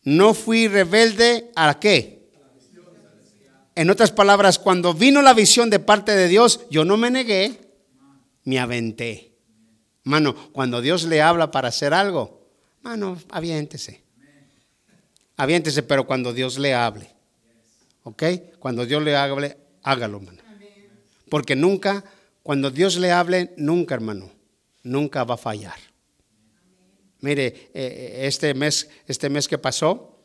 [0.03, 2.29] no fui rebelde a qué?
[3.77, 7.57] En otras palabras, cuando vino la visión de parte de Dios, yo no me negué,
[8.43, 9.37] me aventé.
[10.03, 12.49] Mano, cuando Dios le habla para hacer algo,
[12.83, 14.04] mano, aviéntese.
[15.37, 17.11] Aviéntese, pero cuando Dios le hable.
[18.05, 18.23] ¿Ok?
[18.59, 20.43] Cuando Dios le hable, hágalo, hermano.
[21.29, 22.05] Porque nunca,
[22.43, 24.31] cuando Dios le hable, nunca, hermano,
[24.83, 25.79] nunca va a fallar.
[27.21, 30.21] Mire, eh, eh, este mes, este mes que pasó,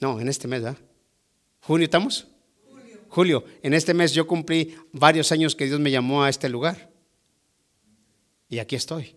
[0.00, 0.78] no, en este mes, ¿verdad?
[1.60, 2.26] ¿Junio estamos?
[2.68, 2.98] Julio.
[3.08, 3.44] Julio.
[3.62, 6.90] En este mes yo cumplí varios años que Dios me llamó a este lugar.
[8.48, 9.14] Y aquí estoy.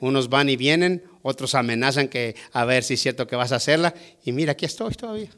[0.00, 3.56] Unos van y vienen, otros amenazan que a ver si es cierto que vas a
[3.56, 3.94] hacerla.
[4.24, 5.30] Y mira, aquí estoy todavía.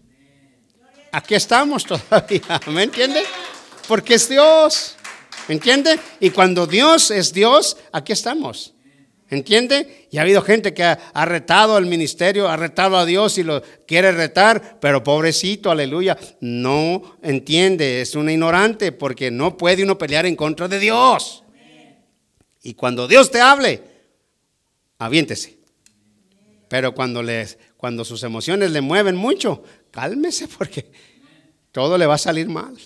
[1.13, 2.61] Aquí estamos todavía.
[2.69, 3.23] ¿Me entiende?
[3.87, 4.97] Porque es Dios.
[5.49, 5.99] ¿Me entiende?
[6.21, 8.73] Y cuando Dios es Dios, aquí estamos.
[9.31, 10.07] ¿Entiende?
[10.11, 13.43] Y ha habido gente que ha, ha, retado al ministerio, ha retado a Dios y
[13.43, 19.97] lo quiere retar, pero pobrecito, aleluya, no entiende, es una ignorante porque no puede uno
[19.99, 21.43] pelear en contra de Dios.
[22.63, 23.83] Y cuando Dios te hable,
[24.99, 25.54] aviéntese.
[26.75, 29.63] Pero cuando, les, cuando sus emociones le mueven mucho,
[29.93, 30.91] cálmese porque
[31.71, 32.77] todo le va a salir mal.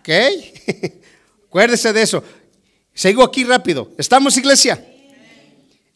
[0.00, 0.08] ¿Ok?
[1.46, 2.24] Acuérdese de eso.
[2.92, 3.92] Sigo aquí rápido.
[3.96, 4.84] ¿Estamos, iglesia?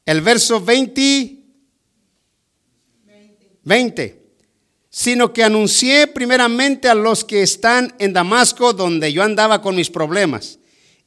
[0.04, 1.38] El verso 20,
[3.64, 4.22] 20.
[4.88, 9.90] Sino que anuncié primeramente a los que están en Damasco, donde yo andaba con mis
[9.90, 10.60] problemas,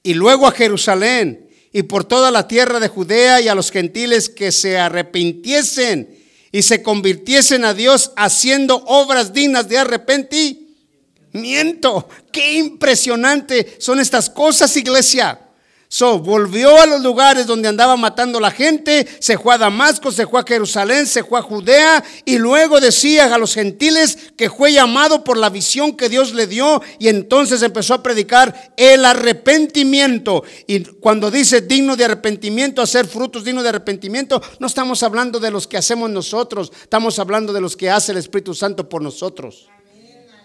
[0.04, 4.30] y luego a Jerusalén y por toda la tierra de Judea y a los gentiles
[4.30, 6.18] que se arrepintiesen
[6.52, 12.10] y se convirtiesen a Dios haciendo obras dignas de arrepentimiento.
[12.32, 15.49] Qué impresionante son estas cosas, iglesia.
[15.92, 20.28] So, volvió a los lugares donde andaba matando la gente, se fue a Damasco, se
[20.28, 24.72] fue a Jerusalén, se fue a Judea y luego decía a los gentiles que fue
[24.72, 30.44] llamado por la visión que Dios le dio y entonces empezó a predicar el arrepentimiento.
[30.68, 35.50] Y cuando dice digno de arrepentimiento, hacer frutos dignos de arrepentimiento, no estamos hablando de
[35.50, 39.68] los que hacemos nosotros, estamos hablando de los que hace el Espíritu Santo por nosotros.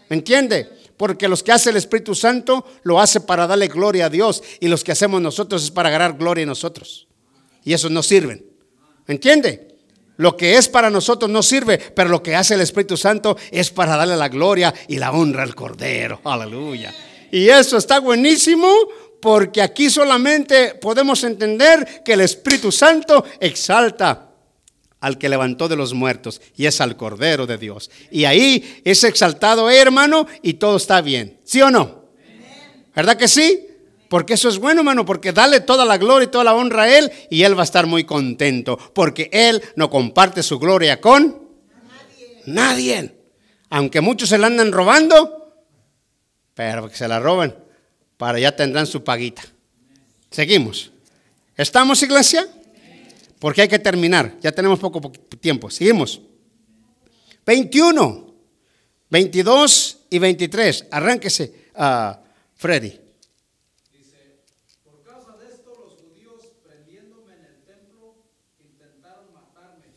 [0.09, 0.71] ¿Me entiende?
[0.97, 4.69] Porque los que hace el Espíritu Santo lo hace para darle gloria a Dios y
[4.69, 7.09] los que hacemos nosotros es para ganar gloria a nosotros.
[7.65, 8.45] Y eso no sirven.
[9.07, 9.75] ¿Me entiende?
[10.17, 13.71] Lo que es para nosotros no sirve, pero lo que hace el Espíritu Santo es
[13.71, 16.21] para darle la gloria y la honra al Cordero.
[16.25, 16.95] Aleluya.
[17.33, 18.69] Y eso está buenísimo
[19.21, 24.34] porque aquí solamente podemos entender que el Espíritu Santo exalta
[25.05, 27.91] al que levantó de los muertos y es al Cordero de Dios.
[28.11, 31.39] Y ahí es exaltado, hermano, y todo está bien.
[31.45, 32.07] ¿Sí o no?
[32.97, 33.67] ¿Verdad que sí?
[34.09, 36.99] Porque eso es bueno, hermano, porque dale toda la gloria y toda la honra a
[36.99, 41.39] Él y Él va a estar muy contento, porque Él no comparte su gloria con
[41.87, 42.43] nadie.
[42.47, 43.15] nadie.
[43.69, 45.53] Aunque muchos se la andan robando,
[46.55, 47.55] pero que se la roben,
[48.17, 49.43] para allá tendrán su paguita.
[50.31, 50.93] Seguimos.
[51.59, 52.49] ¿Estamos, iglesia?
[53.39, 54.37] Porque hay que terminar.
[54.41, 55.11] Ya tenemos poco,
[55.41, 55.71] tiempo.
[55.71, 56.21] Seguimos.
[57.45, 58.35] 21,
[59.11, 60.87] 22 y 23.
[60.91, 62.13] Arránquese, uh,
[62.55, 62.99] Freddy.
[63.93, 64.41] Dice,
[64.83, 68.17] por causa de esto los judíos prendiéndome en el templo
[68.59, 69.93] intentaron matarme,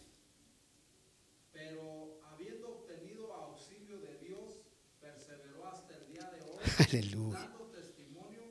[1.53, 4.65] pero habiendo obtenido auxilio de Dios,
[4.99, 6.59] perseveró hasta el día de hoy.
[6.91, 7.39] Aleluya.
[7.39, 8.43] dando testimonio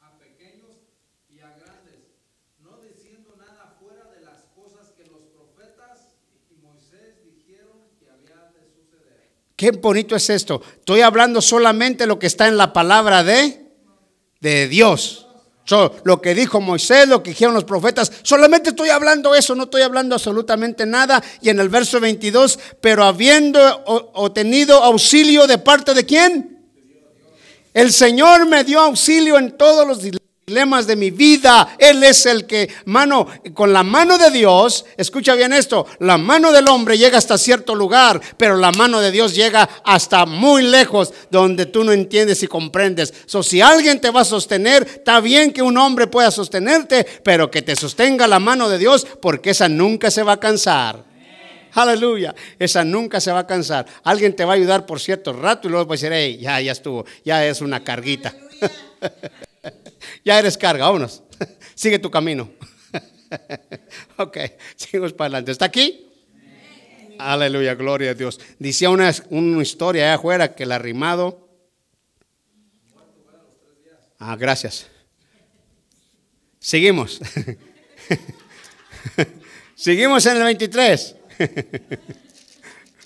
[0.00, 0.76] a pequeños
[1.30, 2.02] y a grandes,
[2.60, 6.14] no diciendo nada fuera de las cosas que los profetas
[6.50, 9.43] y Moisés dijeron que había de suceder.
[9.56, 10.62] Qué bonito es esto.
[10.78, 13.70] Estoy hablando solamente lo que está en la palabra de,
[14.40, 15.24] de Dios.
[16.04, 19.80] Lo que dijo Moisés, lo que dijeron los profetas, solamente estoy hablando eso, no estoy
[19.80, 21.22] hablando absolutamente nada.
[21.40, 26.68] Y en el verso 22, pero habiendo obtenido auxilio de parte de quién?
[27.72, 30.02] El Señor me dio auxilio en todos los
[30.46, 31.76] dilemas de mi vida.
[31.78, 36.52] Él es el que, mano, con la mano de Dios, escucha bien esto, la mano
[36.52, 41.14] del hombre llega hasta cierto lugar, pero la mano de Dios llega hasta muy lejos,
[41.30, 43.14] donde tú no entiendes y comprendes.
[43.24, 47.50] So, si alguien te va a sostener, está bien que un hombre pueda sostenerte, pero
[47.50, 51.04] que te sostenga la mano de Dios, porque esa nunca se va a cansar.
[51.72, 52.34] Aleluya.
[52.58, 53.86] Esa nunca se va a cansar.
[54.04, 56.60] Alguien te va a ayudar por cierto rato y luego va a decir, hey, ya,
[56.60, 58.32] ya estuvo, ya es una carguita.
[60.24, 61.22] Ya eres carga, vámonos.
[61.74, 62.50] Sigue tu camino.
[64.16, 64.38] ok,
[64.76, 65.52] seguimos para adelante.
[65.52, 66.06] ¿Está aquí?
[67.18, 68.40] Aleluya, gloria a Dios.
[68.58, 71.48] Decía una, una historia allá afuera que el arrimado.
[74.18, 74.86] Ah, gracias.
[76.58, 77.20] Seguimos.
[79.74, 81.16] Seguimos en el 23.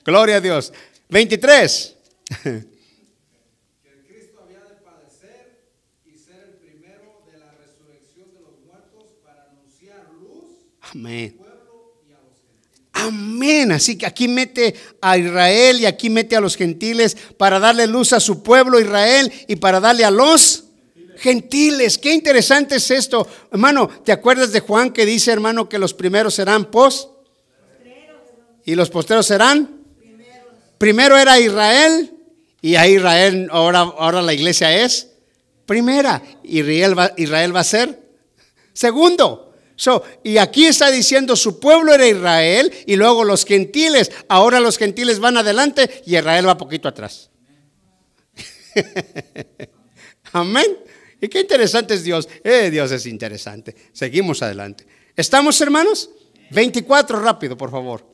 [0.04, 0.72] Gloria a Dios.
[1.08, 1.96] 23.
[2.42, 2.68] que el
[4.06, 5.72] Cristo había de padecer
[6.06, 10.52] y ser el primero de la resurrección de los muertos para anunciar luz
[10.94, 11.36] Amén.
[12.92, 13.72] Amén.
[13.72, 18.12] Así que aquí mete a Israel y aquí mete a los gentiles para darle luz
[18.12, 20.64] a su pueblo Israel y para darle a los
[21.16, 21.98] gentiles.
[21.98, 23.26] Qué interesante es esto.
[23.52, 27.10] Hermano, ¿te acuerdas de Juan que dice, hermano, que los primeros serán pos?
[28.64, 29.78] Y los posteros serán?
[30.76, 32.12] Primero era Israel
[32.60, 35.08] y a Israel, ahora, ahora la iglesia es
[35.66, 36.22] primera.
[36.42, 37.98] Israel Israel va a ser
[38.72, 39.47] segundo.
[40.24, 44.10] Y aquí está diciendo su pueblo era Israel y luego los gentiles.
[44.28, 47.30] Ahora los gentiles van adelante y Israel va poquito atrás.
[50.32, 50.78] Amén.
[51.20, 52.28] Y qué interesante es Dios.
[52.44, 53.74] Eh, Dios es interesante.
[53.92, 54.86] Seguimos adelante.
[55.16, 56.10] ¿Estamos, hermanos?
[56.50, 58.06] 24, rápido, por favor.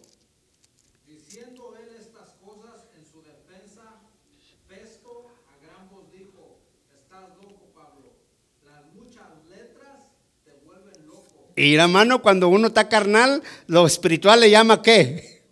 [1.06, 4.00] Diciendo él estas cosas en su defensa,
[4.66, 6.58] Festo a gran voz dijo,
[6.96, 8.10] estás loco, Pablo.
[8.64, 10.08] Las muchas letras
[10.44, 11.43] te vuelven loco.
[11.56, 15.42] Y la mano, cuando uno está carnal, lo espiritual le llama qué?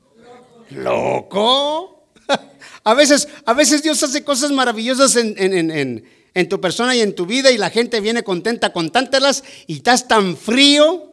[0.71, 2.07] Loco.
[2.85, 7.01] A veces, a veces Dios hace cosas maravillosas en, en- en- en- tu persona y
[7.01, 11.13] en tu vida y la gente viene contenta contántelas y estás tan frío,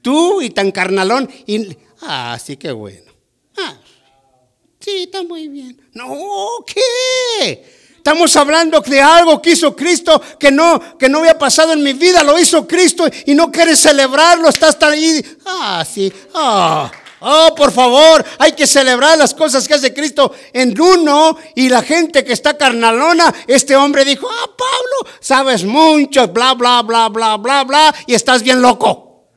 [0.00, 1.28] tú y tan carnalón.
[1.46, 3.12] Y, ah, sí, qué bueno.
[3.58, 3.78] Ah,
[4.80, 5.78] sí, está muy bien.
[5.92, 6.16] No,
[6.66, 7.62] ¿qué?
[8.02, 11.92] Estamos hablando de algo que hizo Cristo que no, que no había pasado en mi
[11.92, 15.24] vida, lo hizo Cristo y no quieres celebrarlo, estás tan ahí.
[15.46, 16.12] Ah, sí.
[16.34, 16.90] Ah.
[17.20, 21.80] Oh, por favor, hay que celebrar las cosas que hace Cristo en uno y la
[21.80, 23.32] gente que está carnalona.
[23.46, 28.42] Este hombre dijo, ah, Pablo, sabes mucho, bla, bla, bla, bla, bla, bla, y estás
[28.42, 29.28] bien loco.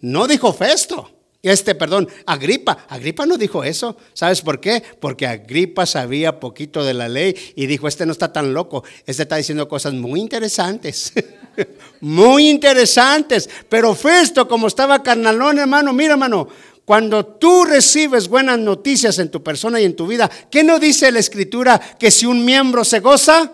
[0.00, 1.15] No dijo Festo.
[1.42, 2.86] Este, perdón, Agripa.
[2.88, 3.96] Agripa no dijo eso.
[4.14, 4.82] ¿Sabes por qué?
[5.00, 8.84] Porque Agripa sabía poquito de la ley y dijo, este no está tan loco.
[9.06, 11.12] Este está diciendo cosas muy interesantes.
[12.00, 13.48] muy interesantes.
[13.68, 16.48] Pero Festo, como estaba carnalón, hermano, mira, hermano,
[16.84, 21.10] cuando tú recibes buenas noticias en tu persona y en tu vida, ¿qué no dice
[21.10, 23.52] la escritura que si un miembro se goza?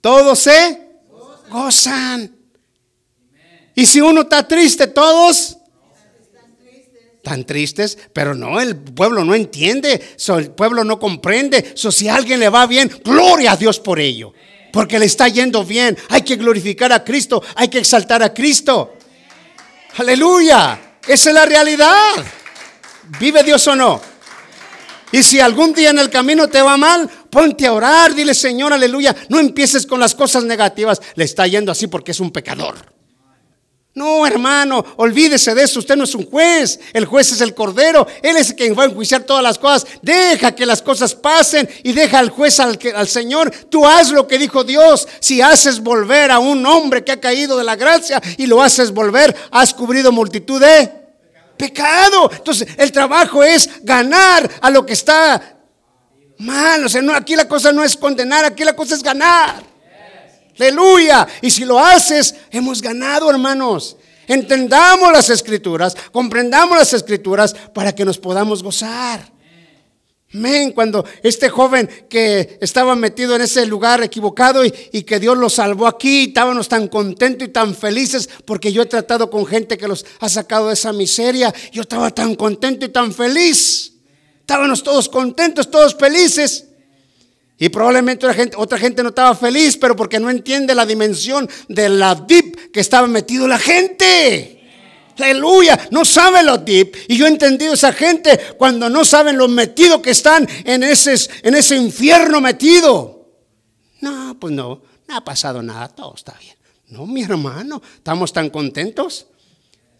[0.00, 0.88] Todos se
[1.48, 2.39] gozan.
[3.74, 5.56] Y si uno está triste, todos
[7.22, 11.72] tan tristes, pero no, el pueblo no entiende, el pueblo no comprende.
[11.74, 14.32] So, si a alguien le va bien, gloria a Dios por ello,
[14.72, 15.96] porque le está yendo bien.
[16.08, 18.94] Hay que glorificar a Cristo, hay que exaltar a Cristo.
[19.98, 22.24] Aleluya, esa es la realidad.
[23.18, 24.00] ¿Vive Dios o no?
[25.12, 28.72] Y si algún día en el camino te va mal, ponte a orar, dile Señor,
[28.72, 29.14] aleluya.
[29.28, 31.00] No empieces con las cosas negativas.
[31.16, 32.99] Le está yendo así porque es un pecador.
[33.92, 35.80] No, hermano, olvídese de eso.
[35.80, 36.78] Usted no es un juez.
[36.92, 38.06] El juez es el cordero.
[38.22, 39.86] Él es quien va a enjuiciar todas las cosas.
[40.00, 43.50] Deja que las cosas pasen y deja al juez al, al Señor.
[43.68, 45.08] Tú haz lo que dijo Dios.
[45.18, 48.92] Si haces volver a un hombre que ha caído de la gracia y lo haces
[48.92, 50.92] volver, has cubrido multitud de
[51.56, 52.30] pecado.
[52.32, 55.58] Entonces, el trabajo es ganar a lo que está
[56.38, 56.84] mal.
[56.84, 59.69] O sea, no, aquí la cosa no es condenar, aquí la cosa es ganar.
[60.60, 61.26] Aleluya.
[61.40, 63.96] Y si lo haces, hemos ganado, hermanos.
[64.26, 69.32] Entendamos las escrituras, comprendamos las escrituras para que nos podamos gozar.
[70.32, 70.70] Amén.
[70.70, 75.50] Cuando este joven que estaba metido en ese lugar equivocado y, y que Dios lo
[75.50, 79.88] salvó aquí, estábamos tan contentos y tan felices porque yo he tratado con gente que
[79.88, 81.52] los ha sacado de esa miseria.
[81.72, 83.94] Yo estaba tan contento y tan feliz.
[84.38, 86.66] Estábamos todos contentos, todos felices.
[87.62, 91.46] Y probablemente otra gente, otra gente no estaba feliz, pero porque no entiende la dimensión
[91.68, 94.56] de la deep que estaba metido la gente.
[95.18, 96.96] Aleluya, no sabe lo deep.
[97.06, 101.14] Y yo he entendido esa gente cuando no saben lo metido que están en ese,
[101.42, 103.28] en ese infierno metido.
[104.00, 106.56] No, pues no, no ha pasado nada, todo está bien.
[106.88, 109.26] No, mi hermano, estamos tan contentos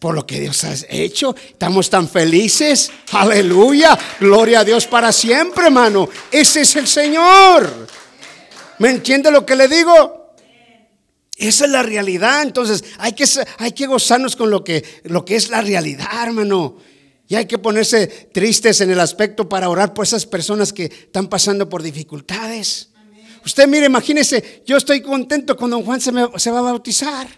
[0.01, 1.37] por lo que Dios ha hecho.
[1.37, 2.91] Estamos tan felices.
[3.13, 3.97] Aleluya.
[4.19, 6.09] Gloria a Dios para siempre, hermano.
[6.33, 7.87] Ese es el Señor.
[8.79, 10.35] ¿Me entiende lo que le digo?
[11.37, 12.43] Esa es la realidad.
[12.43, 13.27] Entonces hay que,
[13.59, 16.79] hay que gozarnos con lo que, lo que es la realidad, hermano.
[17.29, 21.29] Y hay que ponerse tristes en el aspecto para orar por esas personas que están
[21.29, 22.89] pasando por dificultades.
[23.45, 27.29] Usted mire, imagínese, yo estoy contento cuando Juan se va a bautizar.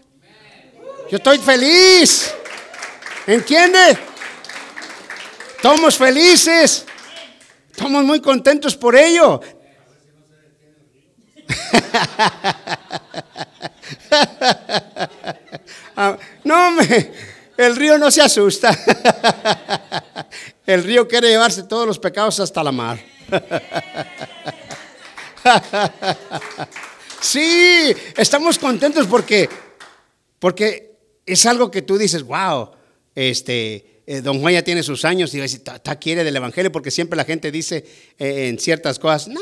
[1.10, 2.32] Yo estoy feliz.
[3.26, 3.98] ¿Entiende?
[5.56, 6.84] Estamos felices.
[7.70, 9.40] Estamos muy contentos por ello.
[16.44, 17.12] No, me,
[17.56, 18.76] el río no se asusta.
[20.66, 22.98] El río quiere llevarse todos los pecados hasta la mar.
[27.20, 29.48] Sí, estamos contentos porque,
[30.40, 32.72] porque es algo que tú dices, wow,
[33.14, 36.90] este, eh, don Juan ya tiene sus años y "Ta- ta quiere del Evangelio porque
[36.90, 37.84] siempre la gente dice
[38.18, 39.40] eh, en ciertas cosas, no,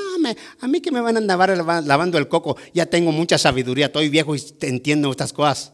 [0.60, 3.86] a mí que me van a andar lava- lavando el coco, ya tengo mucha sabiduría,
[3.86, 5.72] estoy viejo y entiendo estas cosas.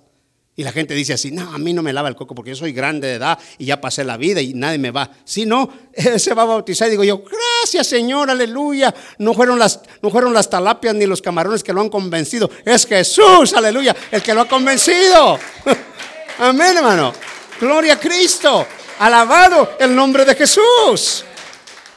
[0.58, 2.56] Y la gente dice así, no, a mí no me lava el coco porque yo
[2.56, 5.10] soy grande de edad y ya pasé la vida y nadie me va.
[5.26, 7.22] Si no, él se va a bautizar y digo yo,
[7.62, 8.94] Gracias, Señor, aleluya.
[9.18, 12.48] No fueron las, no fueron las talapias ni los camarones que lo han convencido.
[12.64, 15.38] Es Jesús, aleluya, el que lo ha convencido.
[16.38, 17.12] Amén, hermano.
[17.60, 18.66] Gloria a Cristo.
[18.98, 21.24] Alabado el nombre de Jesús.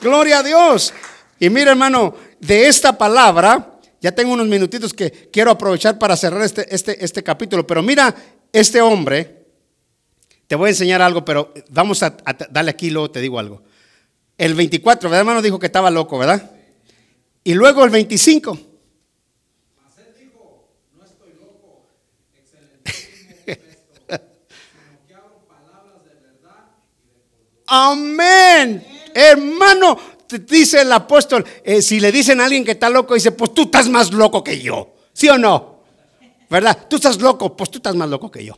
[0.01, 0.93] Gloria a Dios.
[1.39, 6.41] Y mira, hermano, de esta palabra, ya tengo unos minutitos que quiero aprovechar para cerrar
[6.43, 8.13] este, este, este capítulo, pero mira,
[8.51, 9.45] este hombre,
[10.47, 13.61] te voy a enseñar algo, pero vamos a, a darle aquí, luego te digo algo.
[14.37, 15.41] El 24, ¿verdad, hermano?
[15.41, 16.51] Dijo que estaba loco, ¿verdad?
[17.43, 18.57] Y luego el 25.
[19.77, 21.87] Mas él dijo, no estoy loco,
[22.37, 26.71] excelentísimo esto, sino que hablo palabras de verdad
[27.03, 27.58] y de cordura.
[27.69, 28.85] Amén.
[29.13, 29.97] Hermano,
[30.47, 33.63] dice el apóstol, eh, si le dicen a alguien que está loco, dice, pues tú
[33.63, 34.93] estás más loco que yo.
[35.13, 35.83] ¿Sí o no?
[36.49, 36.87] ¿Verdad?
[36.89, 38.57] Tú estás loco, pues tú estás más loco que yo.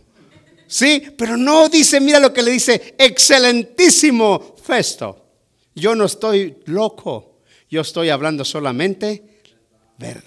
[0.68, 5.26] Sí, pero no dice, mira lo que le dice, excelentísimo Festo.
[5.76, 7.40] Yo no estoy loco,
[7.70, 9.32] yo estoy hablando solamente
[9.98, 10.24] verdad.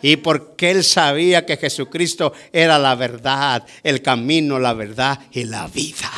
[0.00, 5.66] Y porque él sabía que Jesucristo era la verdad, el camino, la verdad y la
[5.66, 6.10] vida.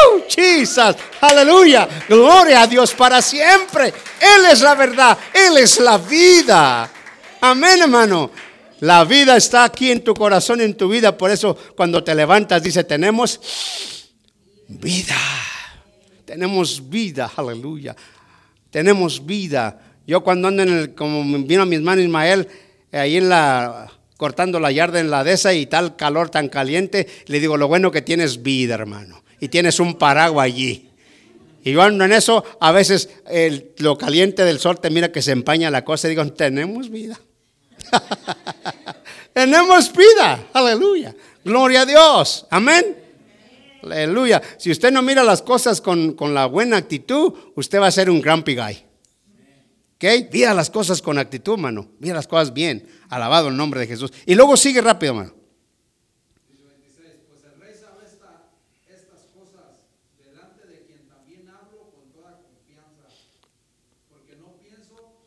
[0.00, 0.96] ¡Uh, Jesus!
[1.20, 1.88] Aleluya.
[2.08, 3.88] Gloria a Dios para siempre.
[4.20, 5.18] Él es la verdad.
[5.32, 6.90] Él es la vida.
[7.40, 8.30] Amén, hermano.
[8.80, 11.16] La vida está aquí en tu corazón, en tu vida.
[11.16, 13.40] Por eso cuando te levantas dice, tenemos
[14.68, 15.16] vida.
[16.24, 17.30] Tenemos vida.
[17.36, 17.94] Aleluya.
[18.70, 19.78] Tenemos vida.
[20.06, 22.48] Yo cuando ando en el, como vino mis manos Ismael,
[22.92, 27.06] ahí en la, cortando la yarda en la de esa y tal calor tan caliente,
[27.26, 29.22] le digo, lo bueno que tienes vida, hermano.
[29.40, 30.90] Y tienes un paraguas allí.
[31.64, 35.32] Y yo en eso, a veces el- lo caliente del sol te mira que se
[35.32, 37.18] empaña la cosa y digo, tenemos vida.
[39.32, 40.48] tenemos vida.
[40.52, 41.14] Aleluya.
[41.44, 42.46] Gloria a Dios.
[42.50, 42.96] Amén.
[43.82, 44.42] Aleluya.
[44.58, 48.10] Si usted no mira las cosas con, con la buena actitud, usted va a ser
[48.10, 48.84] un grumpy guy.
[49.96, 50.04] ¿Ok?
[50.32, 51.88] Mira las cosas con actitud, mano.
[51.98, 52.86] Mira las cosas bien.
[53.08, 54.12] Alabado el nombre de Jesús.
[54.26, 55.34] Y luego sigue rápido, mano.
[56.48, 58.48] Dice 26, pues el rey sabe esta-
[58.88, 59.84] estas cosas
[60.18, 63.08] delante de quien también hablo con toda confianza,
[64.08, 65.20] porque no pienso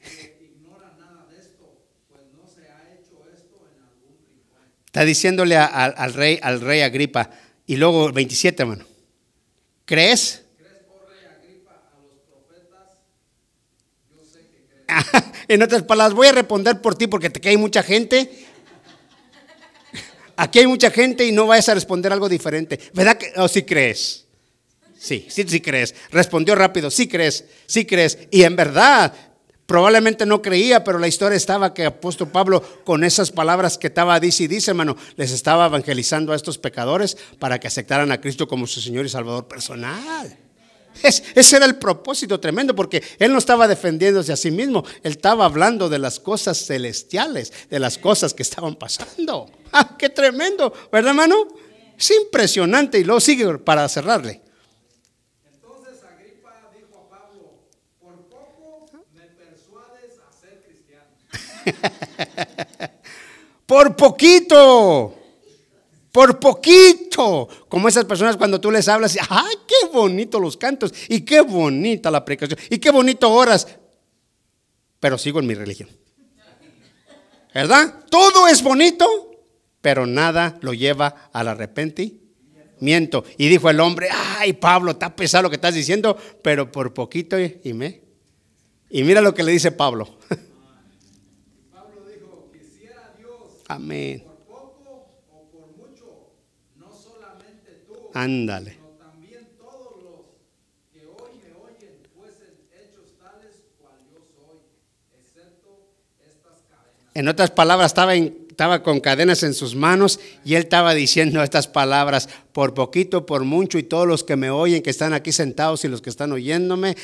[0.00, 1.80] que ignora nada de esto,
[2.12, 4.68] pues no se ha hecho esto en algún rincón.
[4.88, 7.28] Está diciéndole al rey, al rey Agripa.
[7.66, 8.86] Y luego el 27, hermano.
[9.84, 10.44] ¿Crees?
[10.56, 11.82] ¿Crees, oh rey Agripa,
[14.88, 15.44] crees.
[15.48, 18.46] en otras palabras, voy a responder por ti porque te hay mucha gente.
[20.36, 22.80] Aquí hay mucha gente y no vayas a responder algo diferente.
[22.94, 24.24] ¿Verdad que o sí crees?
[24.98, 25.94] Sí, sí, sí crees.
[26.10, 28.16] Respondió rápido, sí crees, sí crees.
[28.30, 29.12] Y en verdad,
[29.68, 34.18] probablemente no creía, pero la historia estaba que apóstol Pablo, con esas palabras que estaba
[34.18, 38.48] dice y dice, hermano, les estaba evangelizando a estos pecadores para que aceptaran a Cristo
[38.48, 40.38] como su Señor y Salvador personal.
[41.02, 45.12] Es- ese era el propósito tremendo, porque él no estaba defendiéndose a sí mismo, él
[45.12, 49.50] estaba hablando de las cosas celestiales, de las cosas que estaban pasando.
[49.72, 50.72] ¡Ah, qué tremendo!
[50.90, 51.46] ¿Verdad, hermano?
[51.98, 52.98] Es impresionante.
[52.98, 54.40] Y luego sigue para cerrarle.
[55.52, 57.58] Entonces Agripa dijo a Pablo,
[58.00, 61.06] por poco me persuades a ser cristiano.
[63.66, 65.14] Por poquito.
[66.10, 67.48] Por poquito.
[67.68, 70.94] Como esas personas cuando tú les hablas, ¡ay, qué bonito los cantos!
[71.08, 72.58] Y qué bonita la predicación.
[72.70, 73.66] Y qué bonito oras.
[75.00, 75.90] Pero sigo en mi religión.
[77.54, 78.04] ¿Verdad?
[78.10, 79.06] Todo es bonito,
[79.80, 83.24] pero nada lo lleva al arrepentimiento.
[83.36, 87.38] Y dijo el hombre, ay Pablo, está pesado lo que estás diciendo, pero por poquito
[87.38, 88.08] y me.
[88.90, 89.72] Y mira lo que le dice.
[89.72, 90.18] Pablo
[106.26, 107.10] estas cadenas.
[107.14, 111.42] En otras palabras, estaba, en- estaba con cadenas en sus manos y él estaba diciendo
[111.42, 115.30] estas palabras, por poquito, por mucho, y todos los que me oyen, que están aquí
[115.30, 116.96] sentados y los que están oyéndome,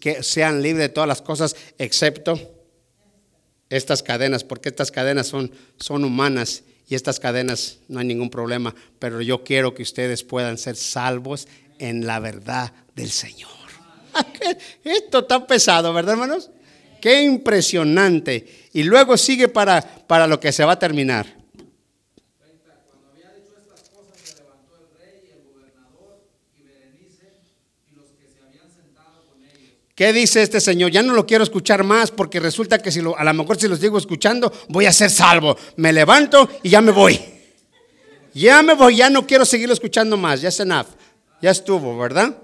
[0.00, 2.55] que sean libres de todas las cosas, excepto
[3.70, 8.74] estas cadenas, porque estas cadenas son, son humanas y estas cadenas no hay ningún problema,
[8.98, 11.48] pero yo quiero que ustedes puedan ser salvos
[11.78, 13.50] en la verdad del Señor.
[14.84, 16.50] Esto está pesado, ¿verdad, hermanos?
[17.00, 18.68] Qué impresionante.
[18.72, 21.26] Y luego sigue para, para lo que se va a terminar.
[22.38, 22.82] 30.
[22.86, 26.24] Cuando había dicho estas cosas, se levantó el rey y el gobernador
[26.56, 27.32] y Berenice
[27.90, 29.74] y los que se habían sentado con ellos.
[29.96, 30.92] ¿Qué dice este señor?
[30.92, 33.66] Ya no lo quiero escuchar más porque resulta que si lo, a lo mejor si
[33.66, 35.56] lo sigo escuchando voy a ser salvo.
[35.76, 37.18] Me levanto y ya me voy.
[38.34, 40.42] Ya me voy, ya no quiero seguirlo escuchando más.
[40.42, 40.86] Ya es enough.
[41.40, 42.36] Ya estuvo, ¿verdad?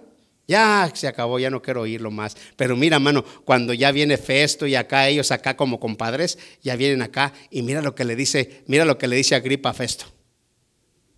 [0.48, 2.36] Ya se acabó, ya no quiero oírlo más.
[2.56, 7.02] Pero mira, mano, cuando ya viene Festo y acá ellos acá como compadres, ya vienen
[7.02, 10.06] acá y mira lo que le dice, mira lo que le dice Agripa a Festo.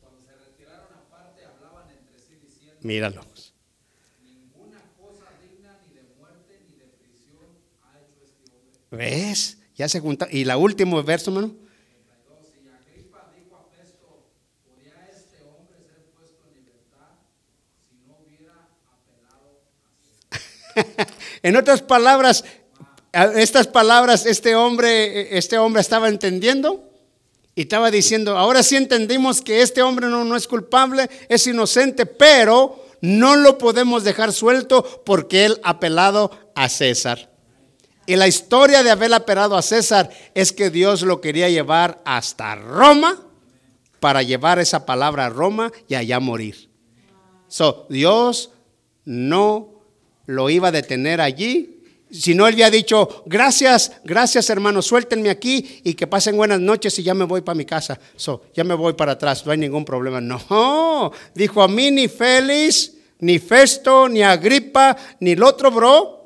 [0.00, 3.24] Cuando se retiraron aparte, hablaban entre sí diciendo, Míralo.
[4.22, 7.46] ninguna cosa digna ni de muerte ni de prisión
[7.82, 8.80] ha hecho este hombre.
[8.94, 9.58] ¿Ves?
[9.76, 10.28] Ya se junta.
[10.30, 11.48] Y la último verso, mano.
[11.48, 12.38] 32.
[12.62, 14.26] Y Agripa dijo a Festo,
[14.64, 14.92] ¿podía
[15.42, 16.44] hombre ser puesto
[21.42, 22.44] en otras palabras,
[23.12, 26.90] estas palabras este hombre, este hombre estaba entendiendo
[27.54, 32.06] y estaba diciendo, ahora sí entendimos que este hombre no, no es culpable, es inocente,
[32.06, 37.33] pero no lo podemos dejar suelto porque él ha apelado a César.
[38.06, 42.54] Y la historia de haber apelado a César es que Dios lo quería llevar hasta
[42.54, 43.20] Roma
[44.00, 46.68] para llevar esa palabra a Roma y allá morir.
[47.48, 48.50] So, Dios
[49.04, 49.80] no
[50.26, 51.80] lo iba a detener allí.
[52.10, 56.98] Si no, él había dicho, gracias, gracias hermano, suéltenme aquí y que pasen buenas noches
[56.98, 57.98] y ya me voy para mi casa.
[58.16, 60.20] So, ya me voy para atrás, no hay ningún problema.
[60.20, 66.23] No, dijo a mí ni Félix, ni Festo, ni Agripa, ni el otro bro.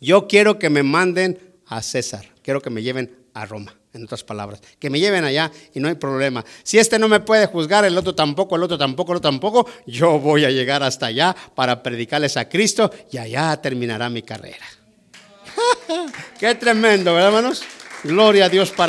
[0.00, 4.24] Yo quiero que me manden a César, quiero que me lleven a Roma, en otras
[4.24, 6.44] palabras, que me lleven allá y no hay problema.
[6.62, 9.68] Si este no me puede juzgar, el otro tampoco, el otro tampoco, el otro tampoco,
[9.86, 14.66] yo voy a llegar hasta allá para predicarles a Cristo y allá terminará mi carrera.
[16.38, 17.62] Qué tremendo, ¿verdad, hermanos?
[18.02, 18.88] Gloria a Dios para